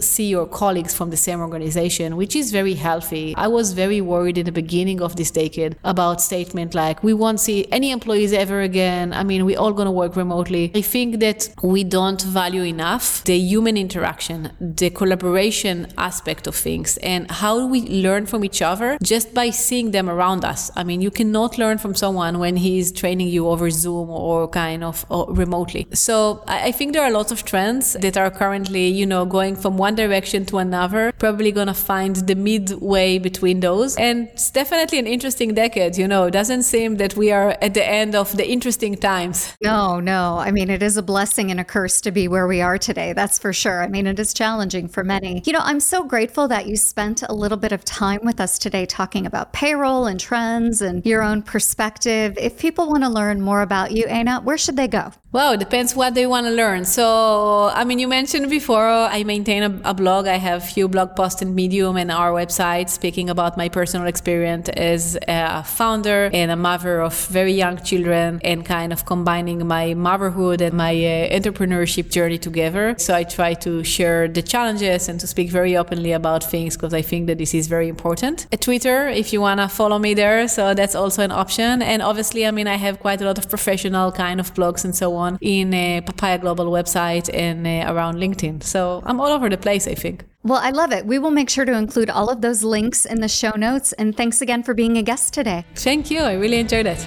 see 0.00 0.28
your 0.28 0.46
colleagues 0.46 0.94
from 0.94 1.10
the 1.10 1.16
same 1.16 1.40
organization, 1.40 2.16
which 2.16 2.34
is 2.36 2.50
very 2.50 2.74
healthy. 2.74 3.34
I 3.36 3.48
was 3.48 3.72
very 3.72 4.00
worried 4.00 4.38
in 4.38 4.46
the 4.46 4.52
beginning 4.52 5.00
of 5.00 5.16
this 5.16 5.30
decade 5.30 5.76
about 5.84 6.20
statement 6.20 6.74
like 6.74 7.02
we 7.02 7.14
won't 7.14 7.40
see 7.40 7.66
any 7.72 7.90
employees 7.90 8.32
ever 8.32 8.60
again. 8.60 9.12
I 9.12 9.22
mean, 9.24 9.44
we 9.44 9.56
all 9.56 9.72
going 9.72 9.86
to 9.86 9.92
work 9.92 10.16
remotely. 10.16 10.70
I 10.74 10.82
think 10.82 11.20
that 11.20 11.48
we 11.62 11.84
don't 11.84 12.22
value 12.22 12.62
enough 12.62 13.24
the 13.24 13.38
human 13.38 13.76
interaction, 13.76 14.52
the 14.60 14.90
collaboration 14.90 15.92
aspect 15.98 16.46
of 16.46 16.54
things 16.54 16.96
and 16.98 17.30
how 17.30 17.66
we 17.66 17.82
learn 17.88 18.26
from 18.26 18.44
each 18.44 18.62
other 18.62 18.98
just 19.02 19.34
by 19.34 19.50
seeing 19.50 19.90
them 19.90 20.08
around 20.08 20.44
us. 20.44 20.70
I 20.76 20.84
mean, 20.84 21.00
you 21.00 21.10
cannot 21.10 21.58
learn 21.58 21.78
from 21.78 21.94
someone 21.94 22.38
when 22.38 22.56
he's 22.56 22.92
training 22.92 23.28
you 23.28 23.48
over 23.48 23.70
Zoom 23.80 24.10
or 24.10 24.48
kind 24.48 24.84
of 24.84 25.04
or 25.08 25.32
remotely. 25.32 25.86
So 25.92 26.44
I 26.46 26.72
think 26.72 26.92
there 26.92 27.02
are 27.02 27.10
lots 27.10 27.32
of 27.32 27.44
trends 27.44 27.94
that 27.94 28.16
are 28.16 28.30
currently, 28.30 28.88
you 28.88 29.06
know, 29.06 29.24
going 29.24 29.56
from 29.56 29.76
one 29.76 29.94
direction 29.94 30.44
to 30.46 30.58
another, 30.58 31.12
probably 31.18 31.52
to 31.52 31.74
find 31.74 32.16
the 32.16 32.34
midway 32.34 33.18
between 33.18 33.60
those. 33.60 33.96
And 33.96 34.28
it's 34.28 34.50
definitely 34.50 34.98
an 34.98 35.06
interesting 35.06 35.54
decade, 35.54 35.96
you 35.96 36.08
know, 36.08 36.24
it 36.24 36.32
doesn't 36.32 36.62
seem 36.62 36.96
that 36.96 37.16
we 37.16 37.32
are 37.32 37.56
at 37.60 37.74
the 37.74 37.86
end 37.86 38.14
of 38.14 38.36
the 38.36 38.48
interesting 38.48 38.94
times. 38.96 39.54
No, 39.62 40.00
no. 40.00 40.38
I 40.38 40.50
mean, 40.50 40.70
it 40.70 40.82
is 40.82 40.96
a 40.96 41.02
blessing 41.02 41.50
and 41.50 41.60
a 41.60 41.64
curse 41.64 42.00
to 42.02 42.10
be 42.10 42.28
where 42.28 42.46
we 42.46 42.60
are 42.60 42.78
today. 42.78 43.12
That's 43.12 43.38
for 43.38 43.52
sure. 43.52 43.82
I 43.82 43.88
mean, 43.88 44.06
it 44.06 44.18
is 44.18 44.32
challenging 44.32 44.88
for 44.88 45.04
many. 45.04 45.42
You 45.46 45.52
know, 45.52 45.60
I'm 45.62 45.80
so 45.80 46.04
grateful 46.04 46.48
that 46.48 46.66
you 46.66 46.76
spent 46.76 47.22
a 47.22 47.34
little 47.34 47.58
bit 47.58 47.72
of 47.72 47.84
time 47.84 48.20
with 48.22 48.40
us 48.40 48.58
today 48.58 48.86
talking 48.86 49.26
about 49.26 49.52
payroll 49.52 50.06
and 50.06 50.18
trends 50.18 50.82
and 50.82 51.04
your 51.04 51.22
own 51.22 51.42
perspective. 51.42 52.36
If 52.38 52.58
people 52.58 52.88
want 52.88 53.02
to 53.04 53.08
learn 53.08 53.40
more 53.40 53.62
about 53.62 53.69
you, 53.92 54.06
Eynat, 54.06 54.44
where 54.44 54.58
should 54.58 54.76
they 54.76 54.88
go? 54.88 55.12
Well, 55.32 55.52
it 55.52 55.60
depends 55.60 55.94
what 55.94 56.14
they 56.14 56.26
want 56.26 56.46
to 56.48 56.52
learn. 56.52 56.84
So, 56.84 57.70
I 57.72 57.84
mean, 57.84 58.00
you 58.00 58.08
mentioned 58.08 58.50
before 58.50 58.88
I 58.88 59.22
maintain 59.22 59.62
a, 59.62 59.90
a, 59.90 59.94
blog. 59.94 60.26
I 60.26 60.38
have 60.38 60.64
few 60.64 60.88
blog 60.88 61.14
posts 61.14 61.40
in 61.40 61.54
Medium 61.54 61.96
and 61.96 62.10
our 62.10 62.32
website 62.32 62.88
speaking 62.88 63.30
about 63.30 63.56
my 63.56 63.68
personal 63.68 64.08
experience 64.08 64.68
as 64.70 65.16
a 65.28 65.62
founder 65.62 66.30
and 66.32 66.50
a 66.50 66.56
mother 66.56 67.00
of 67.00 67.14
very 67.28 67.52
young 67.52 67.76
children 67.84 68.40
and 68.42 68.66
kind 68.66 68.92
of 68.92 69.06
combining 69.06 69.64
my 69.68 69.94
motherhood 69.94 70.60
and 70.60 70.76
my 70.76 70.90
uh, 70.90 71.38
entrepreneurship 71.38 72.10
journey 72.10 72.38
together. 72.38 72.96
So, 72.98 73.14
I 73.14 73.22
try 73.22 73.54
to 73.54 73.84
share 73.84 74.26
the 74.26 74.42
challenges 74.42 75.08
and 75.08 75.20
to 75.20 75.28
speak 75.28 75.48
very 75.50 75.76
openly 75.76 76.10
about 76.10 76.42
things 76.42 76.76
because 76.76 76.92
I 76.92 77.02
think 77.02 77.28
that 77.28 77.38
this 77.38 77.54
is 77.54 77.68
very 77.68 77.86
important. 77.86 78.48
Twitter, 78.60 79.06
if 79.06 79.32
you 79.32 79.40
want 79.40 79.60
to 79.60 79.68
follow 79.68 80.00
me 80.00 80.12
there, 80.12 80.48
so 80.48 80.74
that's 80.74 80.96
also 80.96 81.22
an 81.22 81.30
option. 81.30 81.82
And 81.82 82.02
obviously, 82.02 82.48
I 82.48 82.50
mean, 82.50 82.66
I 82.66 82.74
have 82.74 82.98
quite 82.98 83.20
a 83.20 83.24
lot 83.24 83.38
of 83.38 83.48
professional 83.48 84.10
kind 84.10 84.40
of 84.40 84.52
blogs 84.54 84.84
and 84.84 84.92
so 84.92 85.14
on 85.14 85.19
on 85.20 85.38
in 85.40 85.72
a 85.74 86.00
Papaya 86.00 86.38
Global 86.38 86.66
website 86.66 87.30
and 87.32 87.66
uh, 87.66 87.92
around 87.92 88.16
LinkedIn. 88.16 88.62
So 88.62 89.02
I'm 89.04 89.20
all 89.20 89.28
over 89.28 89.48
the 89.48 89.58
place, 89.58 89.86
I 89.86 89.94
think. 89.94 90.24
Well, 90.42 90.60
I 90.60 90.70
love 90.70 90.90
it. 90.92 91.04
We 91.04 91.18
will 91.18 91.30
make 91.30 91.50
sure 91.50 91.66
to 91.66 91.74
include 91.74 92.08
all 92.08 92.30
of 92.30 92.40
those 92.40 92.64
links 92.64 93.04
in 93.04 93.20
the 93.20 93.28
show 93.28 93.52
notes. 93.56 93.92
And 93.94 94.16
thanks 94.16 94.40
again 94.40 94.62
for 94.62 94.72
being 94.74 94.96
a 94.96 95.02
guest 95.02 95.34
today. 95.34 95.64
Thank 95.74 96.10
you. 96.10 96.20
I 96.20 96.32
really 96.32 96.58
enjoyed 96.58 96.86
it. 96.86 97.06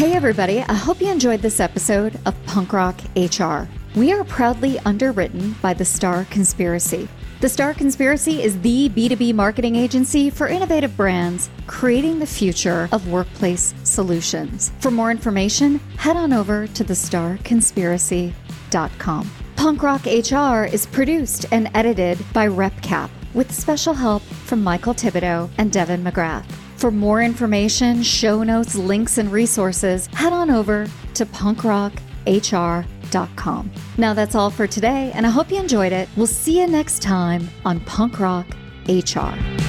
Hey, 0.00 0.12
everybody. 0.14 0.60
I 0.60 0.72
hope 0.72 1.02
you 1.02 1.10
enjoyed 1.10 1.42
this 1.42 1.60
episode 1.60 2.18
of 2.24 2.34
Punk 2.46 2.72
Rock 2.72 2.98
HR. 3.16 3.68
We 3.94 4.12
are 4.12 4.24
proudly 4.24 4.78
underwritten 4.80 5.56
by 5.60 5.74
the 5.74 5.84
Star 5.84 6.24
Conspiracy. 6.30 7.06
The 7.40 7.48
Star 7.48 7.72
Conspiracy 7.72 8.42
is 8.42 8.60
the 8.60 8.90
B2B 8.90 9.34
marketing 9.34 9.74
agency 9.74 10.28
for 10.28 10.46
innovative 10.46 10.94
brands 10.94 11.48
creating 11.66 12.18
the 12.18 12.26
future 12.26 12.86
of 12.92 13.08
workplace 13.08 13.72
solutions. 13.82 14.72
For 14.80 14.90
more 14.90 15.10
information, 15.10 15.78
head 15.96 16.18
on 16.18 16.34
over 16.34 16.66
to 16.66 16.84
thestarconspiracy.com. 16.84 19.30
Punk 19.56 19.82
Rock 19.82 20.04
HR 20.04 20.64
is 20.64 20.84
produced 20.84 21.46
and 21.50 21.70
edited 21.74 22.18
by 22.34 22.46
RepCap 22.46 23.08
with 23.32 23.50
special 23.50 23.94
help 23.94 24.20
from 24.20 24.62
Michael 24.62 24.92
Thibodeau 24.92 25.48
and 25.56 25.72
Devin 25.72 26.04
McGrath. 26.04 26.44
For 26.76 26.90
more 26.90 27.22
information, 27.22 28.02
show 28.02 28.42
notes, 28.42 28.74
links, 28.74 29.16
and 29.16 29.32
resources, 29.32 30.08
head 30.08 30.34
on 30.34 30.50
over 30.50 30.86
to 31.14 31.24
punkrockhr.com. 31.24 32.99
Now 33.98 34.14
that's 34.14 34.34
all 34.34 34.50
for 34.50 34.66
today, 34.66 35.12
and 35.14 35.26
I 35.26 35.30
hope 35.30 35.50
you 35.50 35.58
enjoyed 35.58 35.92
it. 35.92 36.08
We'll 36.16 36.26
see 36.26 36.60
you 36.60 36.66
next 36.66 37.02
time 37.02 37.48
on 37.64 37.80
Punk 37.80 38.20
Rock 38.20 38.46
HR. 38.88 39.59